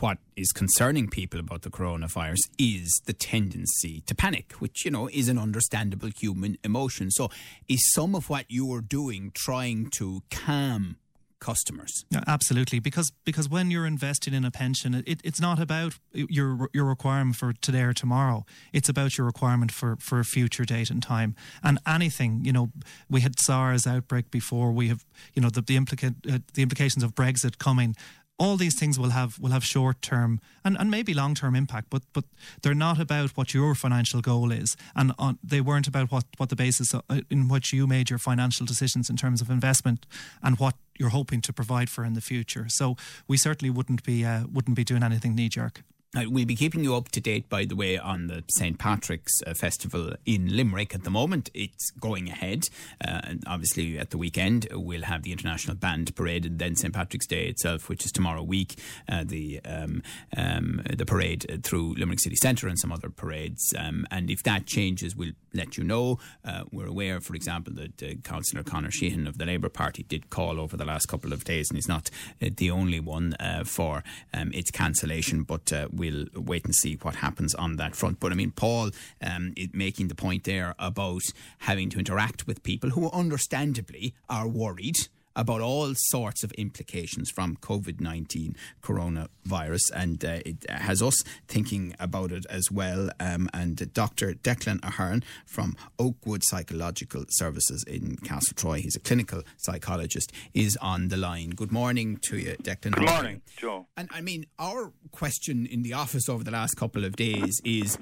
what 0.00 0.16
is 0.34 0.50
concerning 0.50 1.08
people 1.08 1.38
about 1.38 1.60
the 1.60 1.68
coronavirus 1.68 2.38
is 2.58 3.02
the 3.04 3.12
tendency 3.12 4.00
to 4.06 4.14
panic, 4.14 4.52
which, 4.60 4.86
you 4.86 4.90
know, 4.90 5.10
is 5.12 5.28
an 5.28 5.38
understandable 5.38 6.08
human 6.08 6.56
emotion. 6.64 7.10
So, 7.10 7.28
is 7.68 7.92
some 7.92 8.14
of 8.14 8.30
what 8.30 8.46
you 8.48 8.72
are 8.72 8.80
doing 8.80 9.30
trying 9.34 9.90
to 9.98 10.22
calm 10.30 10.96
customers. 11.44 12.04
Yeah, 12.10 12.24
absolutely, 12.26 12.80
because 12.80 13.12
because 13.24 13.48
when 13.48 13.70
you're 13.70 13.86
investing 13.86 14.34
in 14.34 14.44
a 14.44 14.50
pension, 14.50 14.94
it, 14.94 15.20
it's 15.22 15.40
not 15.40 15.58
about 15.60 15.98
your 16.12 16.68
your 16.72 16.86
requirement 16.86 17.36
for 17.36 17.52
today 17.52 17.82
or 17.82 17.92
tomorrow. 17.92 18.44
It's 18.72 18.88
about 18.88 19.18
your 19.18 19.26
requirement 19.26 19.70
for 19.72 19.96
for 20.00 20.20
a 20.20 20.24
future 20.24 20.64
date 20.64 20.90
and 20.90 21.02
time. 21.02 21.34
And 21.62 21.78
anything, 21.86 22.44
you 22.44 22.52
know, 22.52 22.70
we 23.10 23.20
had 23.20 23.38
SARS 23.38 23.86
outbreak 23.86 24.30
before. 24.30 24.72
We 24.72 24.88
have, 24.88 25.04
you 25.34 25.42
know, 25.42 25.50
the 25.50 25.62
the, 25.62 25.76
implica- 25.76 26.34
uh, 26.34 26.38
the 26.54 26.62
implications 26.62 27.04
of 27.04 27.14
Brexit 27.14 27.58
coming 27.58 27.94
all 28.38 28.56
these 28.56 28.74
things 28.74 28.98
will 28.98 29.10
have 29.10 29.38
will 29.38 29.52
have 29.52 29.64
short 29.64 30.02
term 30.02 30.40
and, 30.64 30.76
and 30.78 30.90
maybe 30.90 31.14
long 31.14 31.34
term 31.34 31.54
impact, 31.54 31.88
but 31.90 32.02
but 32.12 32.24
they're 32.62 32.74
not 32.74 33.00
about 33.00 33.30
what 33.36 33.54
your 33.54 33.74
financial 33.74 34.20
goal 34.20 34.52
is, 34.52 34.76
and 34.94 35.12
on, 35.18 35.38
they 35.42 35.60
weren't 35.60 35.86
about 35.86 36.10
what 36.10 36.24
what 36.36 36.48
the 36.48 36.56
basis 36.56 36.94
uh, 36.94 37.00
in 37.30 37.48
which 37.48 37.72
you 37.72 37.86
made 37.86 38.10
your 38.10 38.18
financial 38.18 38.66
decisions 38.66 39.08
in 39.08 39.16
terms 39.16 39.40
of 39.40 39.50
investment 39.50 40.06
and 40.42 40.58
what 40.58 40.74
you're 40.98 41.10
hoping 41.10 41.40
to 41.42 41.52
provide 41.52 41.88
for 41.88 42.04
in 42.04 42.14
the 42.14 42.20
future. 42.20 42.68
So 42.68 42.96
we 43.28 43.36
certainly 43.36 43.70
wouldn't 43.70 44.02
be 44.02 44.24
uh, 44.24 44.44
wouldn't 44.52 44.76
be 44.76 44.84
doing 44.84 45.02
anything 45.02 45.34
knee 45.34 45.48
jerk. 45.48 45.82
Uh, 46.16 46.22
we'll 46.28 46.46
be 46.46 46.54
keeping 46.54 46.84
you 46.84 46.94
up 46.94 47.08
to 47.08 47.20
date, 47.20 47.48
by 47.48 47.64
the 47.64 47.74
way, 47.74 47.98
on 47.98 48.28
the 48.28 48.44
St. 48.48 48.78
Patrick's 48.78 49.42
uh, 49.46 49.52
Festival 49.52 50.12
in 50.24 50.56
Limerick 50.56 50.94
at 50.94 51.02
the 51.02 51.10
moment. 51.10 51.50
It's 51.54 51.90
going 51.90 52.28
ahead. 52.28 52.68
Uh, 53.04 53.20
and 53.24 53.44
obviously, 53.48 53.98
at 53.98 54.10
the 54.10 54.18
weekend, 54.18 54.68
we'll 54.70 55.02
have 55.02 55.24
the 55.24 55.32
International 55.32 55.74
Band 55.74 56.14
Parade 56.14 56.46
and 56.46 56.58
then 56.60 56.76
St. 56.76 56.94
Patrick's 56.94 57.26
Day 57.26 57.46
itself, 57.46 57.88
which 57.88 58.04
is 58.04 58.12
tomorrow 58.12 58.44
week, 58.44 58.76
uh, 59.08 59.24
the 59.24 59.60
um, 59.64 60.02
um, 60.36 60.82
the 60.96 61.04
parade 61.04 61.62
through 61.64 61.94
Limerick 61.94 62.20
City 62.20 62.36
Centre 62.36 62.68
and 62.68 62.78
some 62.78 62.92
other 62.92 63.10
parades. 63.10 63.74
Um, 63.76 64.06
and 64.10 64.30
if 64.30 64.44
that 64.44 64.66
changes, 64.66 65.16
we'll 65.16 65.32
let 65.52 65.76
you 65.76 65.82
know. 65.82 66.20
Uh, 66.44 66.62
we're 66.70 66.86
aware, 66.86 67.20
for 67.20 67.34
example, 67.34 67.74
that 67.74 68.02
uh, 68.02 68.14
Councillor 68.22 68.62
Conor 68.62 68.90
Sheehan 68.92 69.26
of 69.26 69.38
the 69.38 69.46
Labour 69.46 69.68
Party 69.68 70.04
did 70.04 70.30
call 70.30 70.60
over 70.60 70.76
the 70.76 70.84
last 70.84 71.06
couple 71.06 71.32
of 71.32 71.42
days, 71.42 71.70
and 71.70 71.76
he's 71.76 71.88
not 71.88 72.08
the 72.38 72.70
only 72.70 73.00
one 73.00 73.34
for 73.64 74.04
um, 74.32 74.52
its 74.52 74.70
cancellation, 74.70 75.42
but 75.42 75.72
we 75.92 76.03
we'll 76.10 76.26
wait 76.34 76.64
and 76.64 76.74
see 76.74 76.94
what 77.02 77.16
happens 77.16 77.54
on 77.54 77.76
that 77.76 77.94
front. 77.94 78.20
But 78.20 78.32
I 78.32 78.34
mean, 78.34 78.50
Paul 78.50 78.90
um, 79.22 79.54
making 79.72 80.08
the 80.08 80.14
point 80.14 80.44
there 80.44 80.74
about 80.78 81.22
having 81.58 81.90
to 81.90 81.98
interact 81.98 82.46
with 82.46 82.62
people 82.62 82.90
who 82.90 83.10
understandably 83.10 84.14
are 84.28 84.48
worried 84.48 85.08
about 85.36 85.60
all 85.60 85.92
sorts 85.94 86.44
of 86.44 86.52
implications 86.52 87.30
from 87.30 87.56
COVID 87.56 88.00
19 88.00 88.56
coronavirus. 88.82 89.90
And 89.94 90.24
uh, 90.24 90.40
it 90.44 90.68
has 90.68 91.02
us 91.02 91.22
thinking 91.48 91.94
about 91.98 92.32
it 92.32 92.46
as 92.50 92.70
well. 92.70 93.10
Um, 93.20 93.48
and 93.52 93.92
Dr. 93.92 94.34
Declan 94.34 94.84
Ahern 94.84 95.24
from 95.46 95.76
Oakwood 95.98 96.42
Psychological 96.44 97.24
Services 97.28 97.84
in 97.84 98.16
Castletroy, 98.18 98.80
he's 98.80 98.96
a 98.96 99.00
clinical 99.00 99.42
psychologist, 99.58 100.32
is 100.52 100.76
on 100.80 101.08
the 101.08 101.16
line. 101.16 101.50
Good 101.50 101.72
morning 101.72 102.18
to 102.22 102.38
you, 102.38 102.56
Declan. 102.62 102.92
Good 102.92 103.08
morning, 103.08 103.42
Joe. 103.56 103.86
And 103.96 104.08
I 104.12 104.20
mean, 104.20 104.46
our 104.58 104.92
question 105.12 105.66
in 105.66 105.82
the 105.82 105.92
office 105.92 106.28
over 106.28 106.44
the 106.44 106.50
last 106.50 106.74
couple 106.76 107.04
of 107.04 107.16
days 107.16 107.60
is 107.64 107.98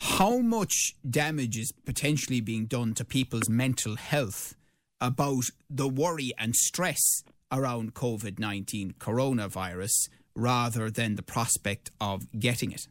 how 0.00 0.38
much 0.38 0.94
damage 1.08 1.56
is 1.56 1.72
potentially 1.84 2.40
being 2.40 2.66
done 2.66 2.94
to 2.94 3.04
people's 3.04 3.48
mental 3.48 3.96
health 3.96 4.54
about 5.00 5.44
the 5.68 5.88
worry 5.88 6.32
and 6.38 6.54
stress 6.54 7.22
around 7.52 7.94
COVID 7.94 8.38
19 8.38 8.94
coronavirus 8.98 10.08
rather 10.34 10.90
than 10.90 11.16
the 11.16 11.22
prospect 11.22 11.90
of 12.00 12.30
getting 12.38 12.72
it? 12.72 12.88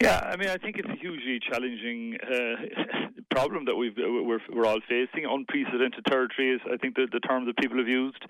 Yeah, 0.00 0.20
I 0.20 0.36
mean, 0.36 0.48
I 0.48 0.56
think 0.58 0.76
it's 0.76 0.88
a 0.88 0.94
hugely 0.94 1.40
challenging 1.40 2.16
uh, 2.22 3.10
problem 3.34 3.64
that 3.64 3.74
we've 3.74 3.96
we're, 3.96 4.38
we're 4.52 4.64
all 4.64 4.78
facing. 4.88 5.24
Unprecedented 5.28 6.04
territory 6.06 6.54
is, 6.54 6.60
I 6.72 6.76
think, 6.76 6.94
the, 6.94 7.08
the 7.10 7.18
term 7.18 7.46
that 7.46 7.56
people 7.56 7.78
have 7.78 7.88
used. 7.88 8.22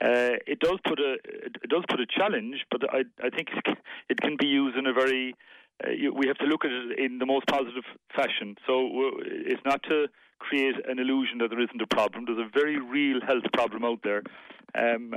Uh, 0.00 0.38
it 0.46 0.60
does 0.60 0.78
put 0.84 1.00
a 1.00 1.14
it 1.24 1.68
does 1.68 1.82
put 1.90 1.98
a 1.98 2.06
challenge, 2.06 2.64
but 2.70 2.82
I 2.94 3.02
I 3.20 3.30
think 3.30 3.48
it 4.08 4.20
can 4.20 4.36
be 4.38 4.46
used 4.46 4.76
in 4.76 4.86
a 4.86 4.92
very 4.92 5.34
uh, 5.84 5.90
you, 5.90 6.14
we 6.14 6.28
have 6.28 6.38
to 6.38 6.46
look 6.46 6.64
at 6.64 6.70
it 6.70 6.98
in 7.00 7.18
the 7.18 7.26
most 7.26 7.48
positive 7.48 7.84
fashion. 8.14 8.54
So 8.64 8.88
it's 9.24 9.64
not 9.64 9.82
to 9.84 10.06
create 10.38 10.74
an 10.88 10.98
illusion 10.98 11.38
that 11.38 11.50
there 11.50 11.60
isn't 11.60 11.80
a 11.80 11.86
problem. 11.86 12.24
There's 12.26 12.38
a 12.38 12.50
very 12.52 12.80
real 12.80 13.20
health 13.26 13.44
problem 13.52 13.84
out 13.84 14.00
there. 14.02 14.22
Um, 14.74 15.14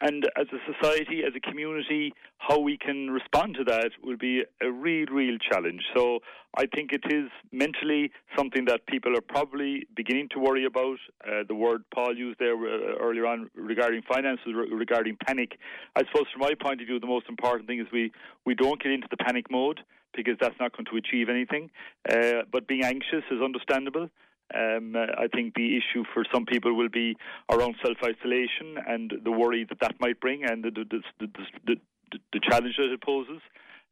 and 0.00 0.26
as 0.36 0.46
a 0.52 0.58
society, 0.70 1.22
as 1.26 1.32
a 1.36 1.40
community, 1.40 2.12
how 2.38 2.58
we 2.58 2.76
can 2.76 3.10
respond 3.10 3.54
to 3.54 3.64
that 3.64 3.90
will 4.02 4.16
be 4.16 4.42
a 4.60 4.70
real, 4.70 5.06
real 5.06 5.38
challenge. 5.38 5.82
So 5.96 6.18
I 6.58 6.66
think 6.66 6.90
it 6.92 7.04
is 7.10 7.30
mentally 7.52 8.10
something 8.36 8.64
that 8.66 8.86
people 8.86 9.16
are 9.16 9.22
probably 9.22 9.86
beginning 9.96 10.28
to 10.32 10.40
worry 10.40 10.66
about. 10.66 10.98
Uh, 11.26 11.44
the 11.48 11.54
word 11.54 11.84
Paul 11.94 12.16
used 12.16 12.38
there 12.38 12.54
uh, 12.54 12.98
earlier 13.00 13.26
on 13.26 13.50
regarding 13.54 14.02
finances, 14.02 14.52
regarding 14.54 15.16
panic. 15.26 15.58
I 15.96 16.00
suppose 16.00 16.26
from 16.32 16.40
my 16.40 16.52
point 16.60 16.80
of 16.82 16.86
view, 16.86 17.00
the 17.00 17.06
most 17.06 17.26
important 17.28 17.66
thing 17.66 17.80
is 17.80 17.86
we, 17.92 18.12
we 18.44 18.54
don't 18.54 18.82
get 18.82 18.92
into 18.92 19.08
the 19.10 19.16
panic 19.16 19.50
mode 19.50 19.80
because 20.14 20.36
that's 20.40 20.58
not 20.60 20.76
going 20.76 20.86
to 20.86 20.96
achieve 20.96 21.28
anything. 21.28 21.70
Uh, 22.08 22.42
but 22.50 22.66
being 22.66 22.84
anxious 22.84 23.24
is 23.30 23.40
understandable. 23.42 24.10
Um, 24.54 24.94
uh, 24.94 25.06
I 25.18 25.28
think 25.28 25.54
the 25.54 25.76
issue 25.76 26.04
for 26.12 26.24
some 26.32 26.44
people 26.44 26.74
will 26.74 26.90
be 26.90 27.16
around 27.50 27.76
self 27.82 27.96
isolation 28.04 28.76
and 28.86 29.12
the 29.24 29.30
worry 29.30 29.64
that 29.68 29.80
that 29.80 29.94
might 30.00 30.20
bring 30.20 30.44
and 30.44 30.62
the, 30.62 30.70
the, 30.70 31.00
the, 31.18 31.26
the, 31.66 32.18
the 32.32 32.40
challenge 32.40 32.74
that 32.76 32.92
it 32.92 33.02
poses. 33.02 33.40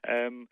Um, 0.09 0.49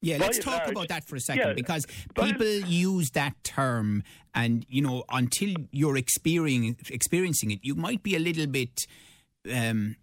yeah, 0.00 0.16
let's 0.18 0.38
talk 0.38 0.58
large, 0.58 0.70
about 0.70 0.88
that 0.88 1.08
for 1.08 1.16
a 1.16 1.20
second 1.20 1.48
yeah, 1.48 1.52
because 1.54 1.84
people 2.14 2.46
use 2.46 3.10
that 3.10 3.34
term, 3.42 4.04
and 4.32 4.64
you 4.68 4.80
know, 4.80 5.04
until 5.10 5.54
you're 5.72 5.96
experiencing 5.96 6.76
experiencing 6.90 7.50
it, 7.50 7.60
you 7.62 7.74
might 7.74 8.02
be 8.04 8.14
a 8.14 8.20
little 8.20 8.46
bit 8.46 8.86
um, 9.52 9.96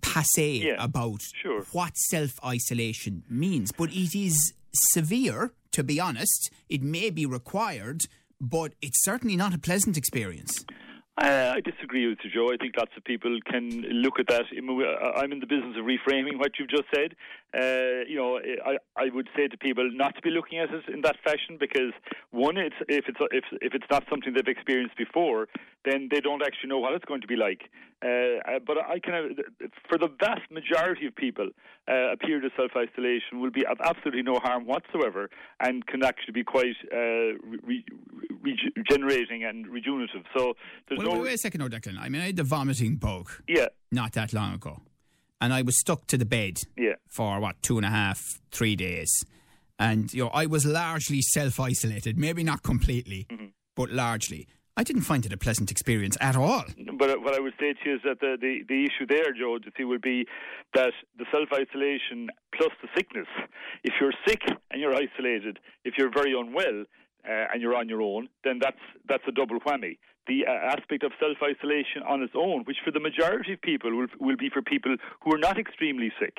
passe 0.00 0.58
yeah, 0.58 0.82
about 0.82 1.22
sure. 1.42 1.62
what 1.72 1.96
self 1.96 2.44
isolation 2.44 3.22
means. 3.28 3.70
But 3.70 3.92
it 3.92 4.18
is 4.18 4.52
severe, 4.72 5.52
to 5.72 5.84
be 5.84 6.00
honest. 6.00 6.50
It 6.68 6.82
may 6.82 7.10
be 7.10 7.24
required 7.24 8.06
but 8.40 8.72
it's 8.80 9.04
certainly 9.04 9.36
not 9.36 9.54
a 9.54 9.58
pleasant 9.58 9.96
experience. 9.96 10.64
Uh, 11.20 11.52
I 11.54 11.60
disagree 11.60 12.08
with 12.08 12.18
you, 12.24 12.30
Joe. 12.30 12.50
I 12.50 12.56
think 12.56 12.76
lots 12.78 12.92
of 12.96 13.04
people 13.04 13.38
can 13.44 13.82
look 13.92 14.18
at 14.18 14.26
that. 14.28 14.44
I'm 15.16 15.32
in 15.32 15.40
the 15.40 15.46
business 15.46 15.76
of 15.76 15.84
reframing 15.84 16.38
what 16.38 16.52
you've 16.58 16.70
just 16.70 16.88
said. 16.94 17.14
Uh, 17.52 18.08
you 18.08 18.16
know, 18.16 18.38
I, 18.38 18.78
I 18.96 19.10
would 19.12 19.28
say 19.36 19.46
to 19.46 19.58
people 19.58 19.90
not 19.92 20.14
to 20.14 20.22
be 20.22 20.30
looking 20.30 20.60
at 20.60 20.70
it 20.70 20.88
in 20.88 21.02
that 21.02 21.16
fashion 21.22 21.58
because 21.60 21.92
one, 22.30 22.56
it's 22.56 22.76
if 22.88 23.04
it's 23.06 23.18
if 23.32 23.44
if 23.60 23.74
it's 23.74 23.84
not 23.90 24.04
something 24.08 24.32
they've 24.32 24.48
experienced 24.48 24.96
before, 24.96 25.48
then 25.84 26.08
they 26.10 26.20
don't 26.20 26.42
actually 26.42 26.70
know 26.70 26.78
what 26.78 26.94
it's 26.94 27.04
going 27.04 27.20
to 27.20 27.26
be 27.26 27.36
like. 27.36 27.68
Uh, 28.02 28.40
uh 28.48 28.58
but 28.66 28.78
I 28.78 28.98
can, 28.98 29.36
for 29.90 29.98
the 29.98 30.08
vast 30.18 30.50
majority 30.50 31.06
of 31.06 31.14
people, 31.14 31.50
uh, 31.90 32.12
a 32.12 32.16
period 32.16 32.44
of 32.44 32.52
self 32.56 32.70
isolation 32.76 33.40
will 33.40 33.50
be 33.50 33.66
of 33.66 33.78
absolutely 33.84 34.22
no 34.22 34.38
harm 34.38 34.66
whatsoever 34.66 35.28
and 35.58 35.86
can 35.86 36.04
actually 36.04 36.32
be 36.32 36.44
quite 36.44 36.76
uh, 36.92 37.36
re- 37.62 37.84
regenerating 38.76 39.44
and 39.44 39.66
rejuvenative. 39.66 40.24
So 40.36 40.54
there's 40.88 40.98
well, 40.98 41.08
no. 41.08 41.12
Wait, 41.14 41.22
wait 41.22 41.34
a 41.34 41.38
second, 41.38 41.60
Declan. 41.62 41.98
I 41.98 42.08
mean, 42.08 42.22
I 42.22 42.26
had 42.26 42.36
the 42.36 42.44
vomiting 42.44 42.96
bug. 42.96 43.30
Yeah. 43.48 43.66
Not 43.90 44.12
that 44.12 44.32
long 44.32 44.54
ago, 44.54 44.80
and 45.40 45.52
I 45.52 45.62
was 45.62 45.78
stuck 45.78 46.06
to 46.08 46.16
the 46.16 46.24
bed. 46.24 46.58
Yeah. 46.76 46.94
For 47.08 47.40
what 47.40 47.60
two 47.62 47.76
and 47.76 47.86
a 47.86 47.90
half, 47.90 48.20
three 48.52 48.76
days, 48.76 49.12
and 49.78 50.12
you 50.12 50.24
know 50.24 50.30
I 50.30 50.46
was 50.46 50.64
largely 50.64 51.22
self 51.22 51.58
isolated. 51.58 52.18
Maybe 52.18 52.44
not 52.44 52.62
completely, 52.62 53.26
mm-hmm. 53.28 53.46
but 53.74 53.90
largely. 53.90 54.46
I 54.80 54.82
didn't 54.82 55.02
find 55.02 55.26
it 55.26 55.32
a 55.34 55.36
pleasant 55.36 55.70
experience 55.70 56.16
at 56.22 56.36
all. 56.36 56.64
But 56.98 57.20
what 57.20 57.34
I 57.34 57.40
would 57.40 57.52
say 57.60 57.74
to 57.74 57.80
you 57.84 57.96
is 57.96 58.00
that 58.04 58.20
the, 58.20 58.38
the, 58.40 58.64
the 58.66 58.86
issue 58.86 59.06
there, 59.06 59.30
Joe, 59.38 59.58
see 59.76 59.84
would 59.84 60.00
be 60.00 60.26
that 60.72 60.94
the 61.18 61.26
self 61.30 61.50
isolation 61.52 62.30
plus 62.56 62.70
the 62.80 62.88
sickness. 62.96 63.26
If 63.84 63.92
you're 64.00 64.14
sick 64.26 64.40
and 64.70 64.80
you're 64.80 64.94
isolated, 64.94 65.58
if 65.84 65.98
you're 65.98 66.10
very 66.10 66.32
unwell 66.32 66.84
uh, 67.28 67.52
and 67.52 67.60
you're 67.60 67.76
on 67.76 67.90
your 67.90 68.00
own, 68.00 68.30
then 68.42 68.58
that's 68.58 68.80
that's 69.06 69.24
a 69.28 69.32
double 69.32 69.60
whammy. 69.60 69.98
The 70.26 70.46
uh, 70.48 70.72
aspect 70.72 71.02
of 71.02 71.12
self 71.20 71.36
isolation 71.42 72.00
on 72.08 72.22
its 72.22 72.32
own, 72.34 72.64
which 72.64 72.78
for 72.82 72.90
the 72.90 73.00
majority 73.00 73.52
of 73.52 73.60
people 73.60 73.94
will 73.94 74.06
will 74.18 74.38
be 74.38 74.48
for 74.48 74.62
people 74.62 74.96
who 75.20 75.34
are 75.34 75.38
not 75.38 75.58
extremely 75.58 76.10
sick. 76.18 76.38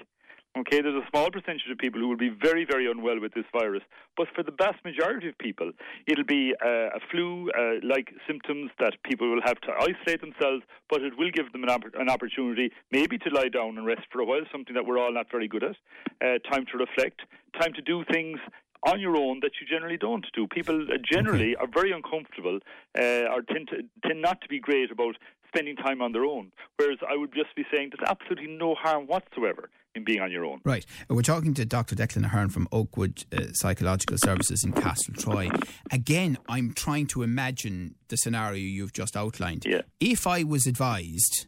Okay, 0.58 0.81
there's 0.81 1.01
a 1.01 1.08
small 1.10 1.31
percentage 1.31 1.63
of 1.72 1.77
people 1.77 2.01
who 2.01 2.10
will 2.10 2.17
be 2.17 2.29
very, 2.29 2.65
very 2.65 2.91
unwell 2.91 3.22
with 3.22 3.34
this 3.34 3.46
virus, 3.53 3.84
but 4.17 4.27
for 4.36 4.43
the 4.43 4.51
vast 4.51 4.84
majority 4.84 5.29
of 5.29 5.38
people, 5.38 5.72
it'll 6.08 6.25
be 6.25 6.53
uh, 6.62 6.91
a 6.91 7.00
flu-like 7.10 8.10
uh, 8.12 8.20
symptoms 8.27 8.70
that 8.77 9.01
people 9.05 9.29
will 9.29 9.41
have 9.46 9.62
to 9.62 9.72
isolate 9.72 10.20
themselves, 10.20 10.63
but 10.89 11.03
it 11.03 11.17
will 11.17 11.31
give 11.31 11.50
them 11.53 11.63
an, 11.63 11.70
opp- 11.70 11.96
an, 11.98 12.10
opportunity 12.10 12.70
maybe 12.91 13.17
to 13.17 13.29
lie 13.29 13.48
down 13.48 13.77
and 13.77 13.86
rest 13.86 14.01
for 14.12 14.20
a 14.20 14.25
while, 14.25 14.41
something 14.51 14.74
that 14.74 14.86
we're 14.86 15.00
all 15.00 15.13
not 15.13 15.31
very 15.31 15.48
good 15.48 15.63
at. 15.63 15.77
Uh, 16.22 16.38
time 16.51 16.65
to 16.70 16.77
reflect, 16.77 17.22
time 17.58 17.72
to 17.72 17.81
do 17.81 18.03
things 18.12 18.38
on 18.86 19.00
your 19.00 19.15
own 19.15 19.39
that 19.41 19.51
you 19.62 19.67
generally 19.67 19.98
don't 19.98 20.25
do. 20.34 20.48
People 20.48 20.81
uh, 20.91 20.98
generally 21.10 21.55
are 21.55 21.67
very 21.74 21.93
uncomfortable 21.93 22.60
uh, 23.00 23.31
or 23.31 23.41
tend, 23.41 23.70
to, 23.70 23.84
tend 24.05 24.22
not 24.22 24.41
to 24.41 24.50
be 24.50 24.60
great 24.60 24.91
about 24.91 25.15
spending 25.48 25.77
time 25.77 26.01
on 26.01 26.12
their 26.12 26.25
own. 26.25 26.51
Whereas 26.75 27.00
I 27.10 27.15
would 27.15 27.34
just 27.34 27.55
be 27.55 27.63
saying 27.72 27.91
there's 27.91 28.10
absolutely 28.10 28.48
no 28.53 28.75
harm 28.75 29.08
whatsoever 29.08 29.70
in 29.96 30.04
being 30.04 30.22
on 30.22 30.32
your 30.32 30.46
own. 30.46 30.62
Right. 30.64 30.86
Uh, 31.10 31.16
we're 31.16 31.22
talking 31.22 31.54
to 31.56 31.66
Dr. 31.66 31.96
Declan 31.96 32.26
Ahern 32.26 32.50
from 32.50 32.68
Oakwood 32.72 33.26
uh, 33.36 33.48
Psychological 33.54 34.18
Services 34.18 34.64
in 34.64 34.74
Castletroy. 34.74 35.52
Again, 35.92 36.38
I'm 36.48 36.74
trying 36.74 37.08
to 37.08 37.24
imagine 37.24 37.96
the 38.08 38.18
scenario 38.18 38.60
you've 38.60 38.94
just 38.94 39.16
outlined. 39.18 39.66
Yeah. 39.66 39.82
If 40.00 40.26
I 40.28 40.44
was 40.44 40.66
advised 40.66 41.48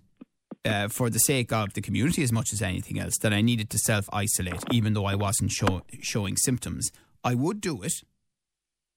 uh, 0.66 0.88
for 0.90 1.10
the 1.10 1.20
sake 1.20 1.52
of 1.52 1.74
the 1.74 1.82
community 1.82 2.24
as 2.24 2.32
much 2.32 2.54
as 2.54 2.62
anything 2.62 3.00
else, 3.00 3.18
that 3.22 3.34
I 3.34 3.42
needed 3.42 3.70
to 3.72 3.78
self 3.78 4.10
isolate, 4.12 4.64
even 4.72 4.94
though 4.94 5.06
I 5.06 5.16
wasn't 5.16 5.52
show- 5.52 5.84
showing 6.02 6.38
symptoms, 6.38 6.92
I 7.24 7.36
would 7.36 7.62
do 7.62 7.82
it, 7.82 7.94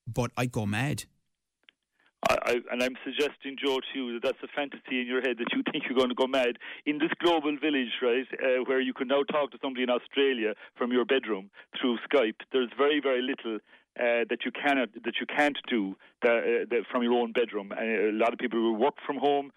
but 0.06 0.30
I'd 0.36 0.52
go 0.52 0.66
mad. 0.66 1.04
I, 2.28 2.36
I, 2.42 2.52
and 2.72 2.82
I'm 2.82 2.96
suggesting, 3.04 3.56
Joe, 3.62 3.78
to 3.80 3.98
you 3.98 4.12
that 4.14 4.22
that's 4.22 4.42
a 4.42 4.48
fantasy 4.54 5.00
in 5.00 5.06
your 5.06 5.20
head 5.20 5.38
that 5.38 5.52
you 5.52 5.62
think 5.70 5.84
you're 5.88 5.98
going 5.98 6.08
to 6.08 6.14
go 6.14 6.26
mad 6.26 6.58
in 6.84 6.98
this 6.98 7.10
global 7.22 7.56
village, 7.56 7.92
right, 8.02 8.26
uh, 8.42 8.64
where 8.64 8.80
you 8.80 8.94
can 8.94 9.08
now 9.08 9.22
talk 9.22 9.50
to 9.52 9.58
somebody 9.62 9.82
in 9.82 9.90
Australia 9.90 10.54
from 10.76 10.92
your 10.92 11.04
bedroom 11.04 11.50
through 11.80 11.98
Skype. 12.08 12.40
There's 12.52 12.70
very, 12.76 13.00
very 13.00 13.22
little 13.22 13.58
uh, 13.98 14.28
that 14.28 14.44
you 14.44 14.52
cannot 14.52 14.90
that 15.04 15.14
you 15.20 15.26
can't 15.26 15.56
do 15.68 15.96
uh, 16.22 16.82
from 16.90 17.02
your 17.02 17.14
own 17.14 17.32
bedroom. 17.32 17.72
And 17.72 18.14
a 18.14 18.24
lot 18.24 18.32
of 18.32 18.38
people 18.38 18.60
will 18.60 18.76
work 18.76 18.96
from 19.06 19.16
home 19.16 19.52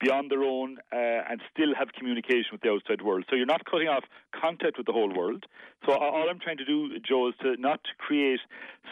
beyond 0.00 0.30
their 0.30 0.42
own 0.42 0.78
uh, 0.92 0.96
and 1.30 1.40
still 1.52 1.74
have 1.78 1.92
communication 1.92 2.50
with 2.52 2.62
the 2.62 2.70
outside 2.70 3.02
world. 3.02 3.24
So 3.28 3.36
you're 3.36 3.46
not 3.46 3.64
cutting 3.64 3.88
off 3.88 4.04
contact 4.32 4.76
with 4.78 4.86
the 4.86 4.92
whole 4.92 5.12
world. 5.14 5.46
So 5.86 5.92
all 5.94 6.28
I'm 6.28 6.40
trying 6.40 6.58
to 6.58 6.64
do, 6.64 6.98
Joe, 7.00 7.28
is 7.28 7.34
to 7.42 7.56
not 7.56 7.80
create 7.98 8.40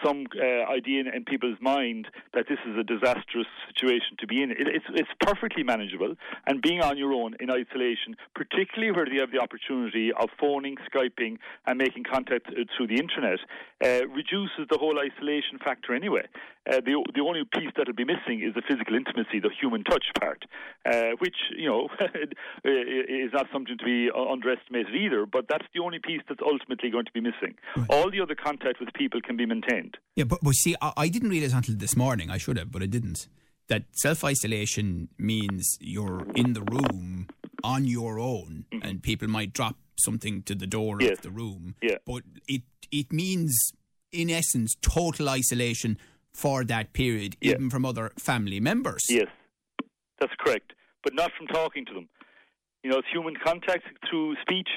some 0.04 0.26
uh, 0.36 0.70
idea 0.70 1.00
in, 1.00 1.08
in, 1.08 1.24
people's 1.24 1.58
mind 1.60 2.08
that 2.34 2.46
this 2.48 2.58
is 2.66 2.76
a 2.78 2.84
disastrous 2.84 3.46
situation 3.66 4.16
to 4.18 4.26
be 4.26 4.42
in. 4.42 4.50
It, 4.50 4.68
it's, 4.68 4.84
it's 4.94 5.08
perfectly 5.20 5.62
manageable, 5.62 6.14
and 6.46 6.62
being 6.62 6.80
on 6.80 6.96
your 6.96 7.12
own 7.12 7.34
in 7.40 7.50
isolation, 7.50 8.16
particularly 8.34 8.92
where 8.92 9.12
you 9.12 9.20
have 9.20 9.32
the 9.32 9.40
opportunity 9.40 10.12
of 10.12 10.28
phoning, 10.38 10.76
Skyping, 10.90 11.38
and 11.66 11.78
making 11.78 12.04
contact 12.04 12.46
uh, 12.48 12.64
through 12.76 12.86
the 12.86 12.96
internet, 12.96 13.40
uh, 13.84 14.06
reduces 14.08 14.66
the 14.70 14.78
whole 14.78 14.98
isolation 14.98 15.58
factor 15.62 15.94
anyway. 15.94 16.26
Uh, 16.68 16.80
the, 16.84 17.02
the 17.14 17.20
only 17.20 17.42
piece 17.44 17.70
that'll 17.76 17.94
be 17.94 18.04
missing 18.04 18.42
is 18.42 18.54
the 18.54 18.62
physical 18.68 18.94
intimacy, 18.94 19.40
the 19.40 19.50
human 19.60 19.84
touch 19.84 20.04
part. 20.20 20.44
Uh, 20.84 21.10
which 21.18 21.36
you 21.56 21.68
know 21.68 21.88
is 22.64 23.32
not 23.32 23.46
something 23.52 23.76
to 23.78 23.84
be 23.84 24.10
underestimated 24.14 24.94
either. 24.94 25.26
But 25.26 25.46
that's 25.48 25.66
the 25.74 25.80
only 25.80 25.98
piece 25.98 26.22
that's 26.28 26.40
ultimately 26.42 26.90
going 26.90 27.06
to 27.06 27.12
be 27.12 27.20
missing. 27.20 27.56
Right. 27.76 27.86
All 27.90 28.10
the 28.10 28.20
other 28.20 28.34
contact 28.34 28.80
with 28.80 28.92
people 28.94 29.20
can 29.20 29.36
be 29.36 29.46
maintained. 29.46 29.96
Yeah, 30.16 30.24
but, 30.24 30.40
but 30.42 30.54
see, 30.54 30.76
I, 30.80 30.92
I 30.96 31.08
didn't 31.08 31.30
realize 31.30 31.52
until 31.52 31.76
this 31.76 31.96
morning. 31.96 32.30
I 32.30 32.38
should 32.38 32.58
have, 32.58 32.70
but 32.70 32.82
I 32.82 32.86
didn't. 32.86 33.28
That 33.68 33.84
self 33.92 34.24
isolation 34.24 35.08
means 35.18 35.78
you're 35.80 36.26
in 36.34 36.52
the 36.52 36.62
room 36.62 37.28
on 37.64 37.84
your 37.84 38.18
own, 38.18 38.66
mm-hmm. 38.72 38.86
and 38.86 39.02
people 39.02 39.28
might 39.28 39.52
drop 39.52 39.76
something 39.98 40.42
to 40.42 40.54
the 40.54 40.66
door 40.66 40.98
yes. 41.00 41.18
of 41.18 41.22
the 41.22 41.30
room. 41.30 41.74
Yeah. 41.82 41.96
But 42.06 42.22
it 42.46 42.62
it 42.90 43.12
means, 43.12 43.72
in 44.12 44.30
essence, 44.30 44.74
total 44.80 45.28
isolation 45.28 45.98
for 46.38 46.64
that 46.64 46.86
period, 46.92 47.36
yeah. 47.40 47.52
even 47.52 47.70
from 47.70 47.84
other 47.84 48.06
family 48.18 48.60
members. 48.60 49.04
Yes, 49.10 49.28
that's 50.20 50.36
correct 50.38 50.72
but 51.02 51.14
not 51.14 51.30
from 51.36 51.46
talking 51.46 51.84
to 51.86 51.94
them. 51.94 52.08
You 52.82 52.90
know, 52.90 52.98
it's 52.98 53.08
human 53.10 53.34
contact 53.42 53.84
through 54.08 54.36
speech, 54.42 54.68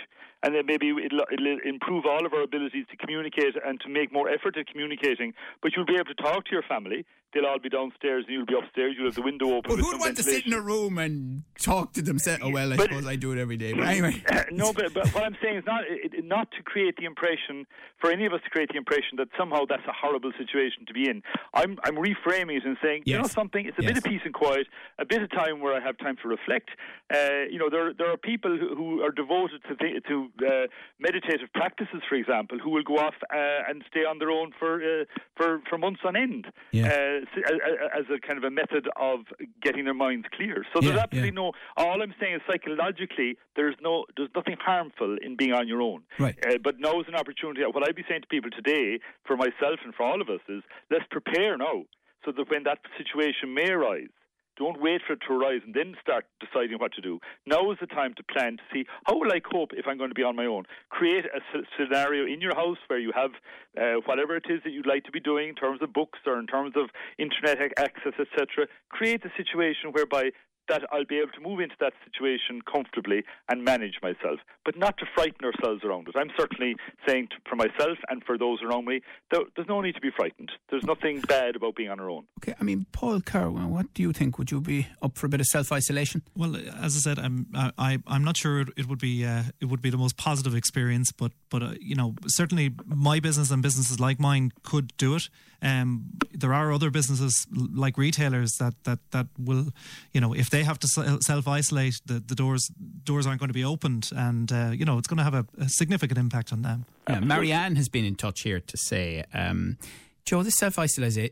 and 0.44 0.56
then 0.56 0.66
maybe 0.66 0.90
it'll, 0.90 1.26
it'll, 1.32 1.58
improve 1.66 2.06
all 2.06 2.26
of 2.26 2.34
our 2.34 2.42
abilities 2.42 2.86
to 2.90 2.98
communicate 2.98 3.56
and 3.64 3.80
to 3.82 3.90
make 3.90 4.12
more 4.12 4.30
effort 4.30 4.58
at 4.58 4.68
communicating. 4.68 5.34
But 5.62 5.74
you'll 5.76 5.86
be 5.86 5.96
able 5.96 6.14
to 6.16 6.16
talk 6.16 6.46
to 6.46 6.52
your 6.52 6.64
family 6.64 7.06
they'll 7.34 7.46
all 7.46 7.60
be 7.60 7.70
downstairs 7.70 8.26
and 8.28 8.36
you'll 8.36 8.46
be 8.46 8.56
upstairs. 8.56 8.96
You'll 8.98 9.08
have 9.08 9.16
the 9.16 9.22
window 9.22 9.56
open. 9.56 9.76
But 9.76 9.80
who'd 9.80 10.00
want 10.00 10.18
to 10.18 10.24
sit 10.24 10.46
in 10.46 10.54
a 10.54 10.62
room 10.62 10.98
and 10.98 11.44
talk 11.60 11.94
to 11.94 12.02
themselves? 12.02 12.42
Oh 12.44 12.50
well, 12.50 12.74
I 12.74 12.78
but, 12.78 12.90
suppose 12.90 13.08
I 13.08 13.16
do 13.16 13.32
it 13.32 13.40
every 13.40 13.58
day. 13.58 13.74
But 13.74 13.88
anyway, 13.88 14.24
no. 14.52 14.74
But, 14.74 14.94
but, 14.94 15.08
what 15.14 15.24
I'm 15.24 15.38
saying 15.42 15.58
is 15.58 15.64
not 15.66 15.84
it, 15.88 16.26
not 16.26 16.52
to 16.52 16.64
create 16.64 16.98
the 16.98 17.06
impression 17.06 17.66
for 18.00 18.12
any 18.12 18.26
of 18.26 18.34
us 18.34 18.42
to 18.44 18.50
create 18.50 18.70
the 18.70 18.78
impression 18.78 19.18
that 19.18 19.28
somehow 19.38 19.66
that's 19.68 19.86
a 19.88 19.94
horrible 19.94 20.32
situation 20.38 20.86
to 20.88 20.94
be 20.94 21.10
in. 21.10 21.24
I'm 21.54 21.78
I'm 21.84 21.96
reframing 21.96 22.58
it 22.58 22.66
and 22.66 22.78
saying, 22.82 23.04
yes. 23.06 23.16
you 23.16 23.22
know, 23.22 23.28
something. 23.28 23.66
It's 23.66 23.78
a 23.80 23.84
yes. 23.84 23.92
bit 23.92 23.98
of 23.98 24.04
peace 24.04 24.22
and 24.26 24.34
quiet, 24.34 24.68
a 25.00 25.06
bit 25.06 25.22
of 25.22 25.32
time 25.32 25.62
where 25.62 25.74
I 25.74 25.80
have 25.80 25.98
time 25.98 26.18
to 26.24 26.28
reflect. 26.28 26.70
Uh, 27.14 27.46
you 27.50 27.60
know, 27.60 27.70
there 27.70 27.94
there 27.94 28.12
are 28.12 28.18
people 28.18 28.58
who 28.58 29.02
are 29.02 29.12
devoted 29.12 29.62
to 29.70 29.76
the, 29.76 30.02
to 30.08 30.30
uh, 30.46 30.68
meditative 31.00 31.52
practices, 31.54 32.02
for 32.08 32.16
example, 32.16 32.58
who 32.60 32.70
will 32.70 32.84
go 32.84 32.98
off 32.98 33.16
uh, 33.34 33.70
and 33.70 33.84
stay 33.90 34.02
on 34.02 34.20
their 34.20 34.32
own 34.32 34.52
for 34.60 34.82
uh, 34.82 35.06
for 35.36 35.62
for 35.70 35.78
months 35.78 36.02
on 36.06 36.16
end. 36.16 36.48
Yeah 36.72 36.92
uh, 36.92 37.21
as 37.22 38.06
a 38.14 38.20
kind 38.26 38.38
of 38.38 38.44
a 38.44 38.52
method 38.52 38.88
of 39.00 39.22
getting 39.62 39.86
their 39.86 39.94
minds 39.94 40.28
clear. 40.36 40.66
So 40.74 40.82
there's 40.82 40.98
absolutely 40.98 41.30
yeah. 41.30 41.36
no. 41.36 41.52
All 41.78 42.02
I'm 42.02 42.14
saying 42.20 42.36
is 42.36 42.42
psychologically, 42.50 43.38
there's 43.56 43.76
no, 43.82 44.06
there's 44.18 44.30
nothing 44.36 44.58
harmful 44.60 45.18
in 45.22 45.36
being 45.36 45.54
on 45.54 45.68
your 45.68 45.82
own. 45.82 46.04
Right. 46.20 46.38
Uh, 46.46 46.58
but 46.64 46.80
now 46.80 47.00
is 47.00 47.08
an 47.08 47.16
opportunity. 47.16 47.62
What 47.62 47.88
I'd 47.88 47.96
be 47.96 48.06
saying 48.08 48.22
to 48.22 48.28
people 48.28 48.50
today, 48.52 49.00
for 49.26 49.38
myself 49.38 49.80
and 49.84 49.94
for 49.94 50.04
all 50.04 50.22
of 50.22 50.30
us, 50.30 50.42
is 50.48 50.64
let's 50.90 51.06
prepare 51.10 51.58
now, 51.58 51.84
so 52.26 52.32
that 52.32 52.50
when 52.50 52.64
that 52.64 52.80
situation 52.98 53.54
may 53.54 53.70
arise, 53.70 54.10
don't 54.58 54.82
wait 54.82 55.02
for 55.06 55.14
it 55.14 55.20
to 55.28 55.34
arise 55.34 55.62
and 55.66 55.74
then 55.74 55.96
start 56.02 56.26
deciding 56.40 56.80
what 56.80 56.94
to 56.94 57.02
do. 57.02 57.20
Now 57.46 57.72
is 57.72 57.78
the 57.80 57.88
time 57.88 58.14
to 58.16 58.24
plan 58.24 58.58
to 58.58 58.64
see 58.74 58.86
how 59.06 59.18
will 59.18 59.32
I 59.32 59.40
cope 59.40 59.72
if 59.74 59.88
I'm 59.88 59.98
going 59.98 60.10
to 60.10 60.16
be 60.16 60.24
on 60.24 60.36
my 60.36 60.46
own. 60.46 60.64
Create 60.90 61.26
a 61.26 61.40
scenario 61.78 62.26
in 62.26 62.42
your 62.42 62.56
house 62.56 62.78
where 62.88 63.00
you 63.00 63.12
have 63.16 63.32
uh, 63.80 64.02
whatever 64.06 64.36
it 64.36 64.46
is 64.50 64.62
that 64.64 64.72
you'd 64.72 64.88
like 64.88 65.04
to 65.06 65.12
be 65.12 65.20
doing 65.20 65.50
in 65.50 65.56
terms 65.56 65.82
of 65.82 65.94
books 65.94 66.20
or 66.26 66.40
in 66.40 66.48
terms 66.48 66.74
of 66.76 66.90
internet 67.18 67.58
access, 67.78 68.14
etc. 68.20 68.68
Create 68.90 69.24
a 69.26 69.32
situation 69.38 69.92
whereby 69.92 70.32
that 70.72 70.84
I'll 70.90 71.06
be 71.06 71.20
able 71.20 71.34
to 71.34 71.42
move 71.42 71.60
into 71.60 71.76
that 71.82 71.92
situation 72.06 72.62
comfortably 72.62 73.24
and 73.50 73.66
manage 73.66 73.96
myself, 74.02 74.40
but 74.64 74.78
not 74.78 74.98
to 75.00 75.06
frighten 75.14 75.44
ourselves 75.44 75.84
around 75.84 76.08
it. 76.08 76.16
I'm 76.16 76.32
certainly 76.40 76.78
saying 77.06 77.28
to, 77.32 77.36
for 77.50 77.58
myself 77.58 77.98
and 78.08 78.24
for 78.24 78.38
those 78.38 78.60
around 78.64 78.86
me, 78.86 79.02
there, 79.32 79.42
there's 79.56 79.68
no 79.68 79.82
need 79.82 79.96
to 79.96 80.02
be 80.02 80.12
frightened. 80.16 80.50
There's 80.70 80.86
nothing 80.86 81.20
bad 81.28 81.58
about 81.58 81.76
being 81.76 81.90
on 81.90 82.00
our 82.00 82.10
own. 82.10 82.24
Okay, 82.42 82.56
I 82.58 82.64
mean, 82.64 82.86
Paul 82.94 83.20
Kerr, 83.20 83.50
what 83.50 83.94
do 83.94 84.02
you 84.02 84.14
think? 84.14 84.38
Would 84.38 84.50
you 84.50 84.62
be 84.62 84.88
up 85.02 85.18
for 85.18 85.26
a 85.26 85.30
bit 85.30 85.42
of 85.42 85.48
self 85.48 85.74
isolation? 85.74 86.22
Well, 86.38 86.56
as 86.56 86.96
I 86.96 87.00
said, 87.00 87.20
I'm 87.20 87.48
I, 87.54 88.00
I'm 88.08 88.24
not 88.24 88.38
sure 88.38 88.62
it 88.62 88.88
would 88.88 89.00
be 89.00 89.26
uh, 89.26 89.44
it 89.60 89.66
would 89.66 89.82
be 89.82 89.90
the 89.90 89.98
most 89.98 90.16
positive 90.16 90.56
experience, 90.56 91.12
but 91.12 91.34
but 91.50 91.62
uh, 91.62 91.74
you 91.82 91.96
know 91.96 92.16
certainly 92.28 92.72
my 92.86 93.20
business 93.20 93.52
and 93.52 93.62
businesses 93.62 94.00
like 94.00 94.20
mine 94.20 94.54
could 94.64 94.94
do 94.98 95.16
it. 95.16 95.30
Um, 95.62 96.06
there 96.34 96.54
are 96.54 96.72
other 96.72 96.90
businesses 96.90 97.46
like 97.52 97.98
retailers 97.98 98.54
that 98.60 98.74
that 98.84 99.00
that 99.12 99.28
will, 99.38 99.68
you 100.12 100.22
know, 100.22 100.34
if 100.34 100.50
they 100.50 100.64
have 100.64 100.80
to 100.80 100.88
self 100.88 101.48
isolate, 101.48 102.02
the, 102.06 102.20
the 102.20 102.36
doors 102.36 102.72
doors 103.04 103.28
aren't 103.28 103.40
going 103.40 103.50
to 103.50 103.54
be 103.54 103.64
opened, 103.64 104.10
and 104.16 104.52
uh, 104.52 104.72
you 104.74 104.86
know 104.86 104.98
it's 104.98 105.08
going 105.08 105.20
to 105.20 105.24
have 105.24 105.34
a, 105.36 105.46
a, 105.60 105.70
significant 105.70 106.18
impact 106.18 106.52
on 106.52 106.62
them. 106.64 106.86
Marianne 107.22 107.76
has 107.76 107.90
been 107.90 108.06
in 108.06 108.16
touch 108.16 108.42
here 108.42 108.60
to 108.60 108.78
say, 108.78 109.24
um, 109.34 109.78
Joe, 110.26 110.44
this 110.44 110.58
self 110.58 110.80
isolation 110.80 111.32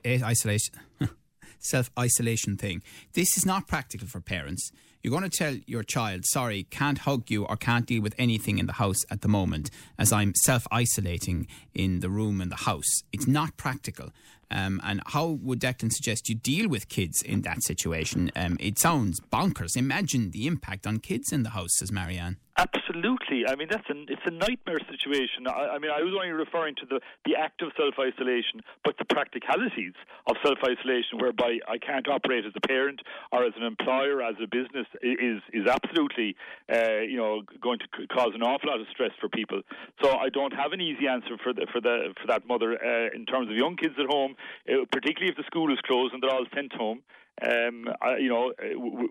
self 1.59 1.91
isolation 1.97 2.57
thing, 2.57 2.81
this 3.13 3.37
is 3.37 3.45
not 3.45 3.67
practical 3.67 4.07
for 4.07 4.19
parents. 4.19 4.71
You're 5.01 5.17
going 5.17 5.29
to 5.29 5.37
tell 5.37 5.55
your 5.65 5.83
child, 5.83 6.25
sorry, 6.25 6.63
can't 6.63 6.97
hug 6.97 7.29
you 7.29 7.45
or 7.45 7.55
can't 7.55 7.85
deal 7.85 8.01
with 8.01 8.13
anything 8.17 8.57
in 8.57 8.65
the 8.65 8.73
house 8.73 9.05
at 9.09 9.21
the 9.21 9.29
moment 9.29 9.71
as 9.97 10.11
I'm 10.11 10.33
self 10.43 10.67
isolating 10.71 11.47
in 11.73 12.01
the 12.01 12.09
room 12.09 12.41
in 12.41 12.49
the 12.49 12.57
house. 12.57 13.03
It's 13.13 13.27
not 13.27 13.55
practical. 13.55 14.09
Um, 14.51 14.81
and 14.83 15.01
how 15.05 15.27
would 15.27 15.61
Declan 15.61 15.91
suggest 15.93 16.27
you 16.27 16.35
deal 16.35 16.67
with 16.67 16.89
kids 16.89 17.21
in 17.21 17.43
that 17.43 17.63
situation? 17.63 18.31
Um, 18.35 18.57
it 18.59 18.79
sounds 18.79 19.21
bonkers. 19.31 19.77
Imagine 19.77 20.31
the 20.31 20.47
impact 20.47 20.85
on 20.85 20.99
kids 20.99 21.31
in 21.31 21.43
the 21.43 21.51
house, 21.51 21.69
says 21.77 21.91
Marianne. 21.91 22.37
Absolutely. 22.59 23.47
I 23.47 23.55
mean, 23.55 23.69
that's 23.71 23.87
a, 23.89 23.95
it's 24.11 24.25
a 24.25 24.31
nightmare 24.31 24.79
situation. 24.91 25.47
I, 25.47 25.75
I 25.75 25.79
mean, 25.79 25.91
I 25.91 26.03
was 26.03 26.13
only 26.13 26.31
referring 26.31 26.75
to 26.75 26.85
the, 26.85 26.99
the 27.23 27.35
act 27.39 27.61
of 27.61 27.71
self 27.77 27.95
isolation, 27.95 28.59
but 28.83 28.97
the 28.99 29.05
practicalities 29.05 29.93
of 30.27 30.35
self 30.43 30.57
isolation, 30.59 31.19
whereby 31.23 31.59
I 31.69 31.77
can't 31.77 32.07
operate 32.09 32.43
as 32.45 32.51
a 32.55 32.67
parent 32.67 32.99
or 33.31 33.45
as 33.45 33.53
an 33.55 33.63
employer, 33.63 34.21
as 34.21 34.35
a 34.43 34.47
business, 34.47 34.87
is 35.01 35.39
is 35.53 35.67
absolutely, 35.69 36.35
uh, 36.67 36.99
you 37.07 37.15
know, 37.15 37.43
going 37.61 37.79
to 37.79 37.87
cause 38.07 38.31
an 38.35 38.43
awful 38.43 38.69
lot 38.69 38.81
of 38.81 38.87
stress 38.91 39.11
for 39.21 39.29
people. 39.29 39.61
So 40.03 40.17
I 40.17 40.27
don't 40.27 40.53
have 40.53 40.73
an 40.73 40.81
easy 40.81 41.07
answer 41.07 41.37
for 41.41 41.53
the, 41.53 41.65
for 41.71 41.79
the 41.79 42.13
for 42.19 42.27
that 42.27 42.45
mother 42.45 42.75
uh, 42.75 43.15
in 43.15 43.25
terms 43.25 43.49
of 43.49 43.55
young 43.55 43.77
kids 43.77 43.95
at 43.97 44.07
home, 44.07 44.35
uh, 44.67 44.83
particularly 44.91 45.31
if 45.31 45.37
the 45.37 45.47
school 45.47 45.71
is 45.71 45.79
closed 45.85 46.13
and 46.13 46.21
they're 46.21 46.35
all 46.35 46.45
sent 46.53 46.73
home. 46.73 46.99
Um, 47.41 47.87
I, 48.01 48.17
you 48.17 48.27
know, 48.27 48.51
uh, 48.51 49.07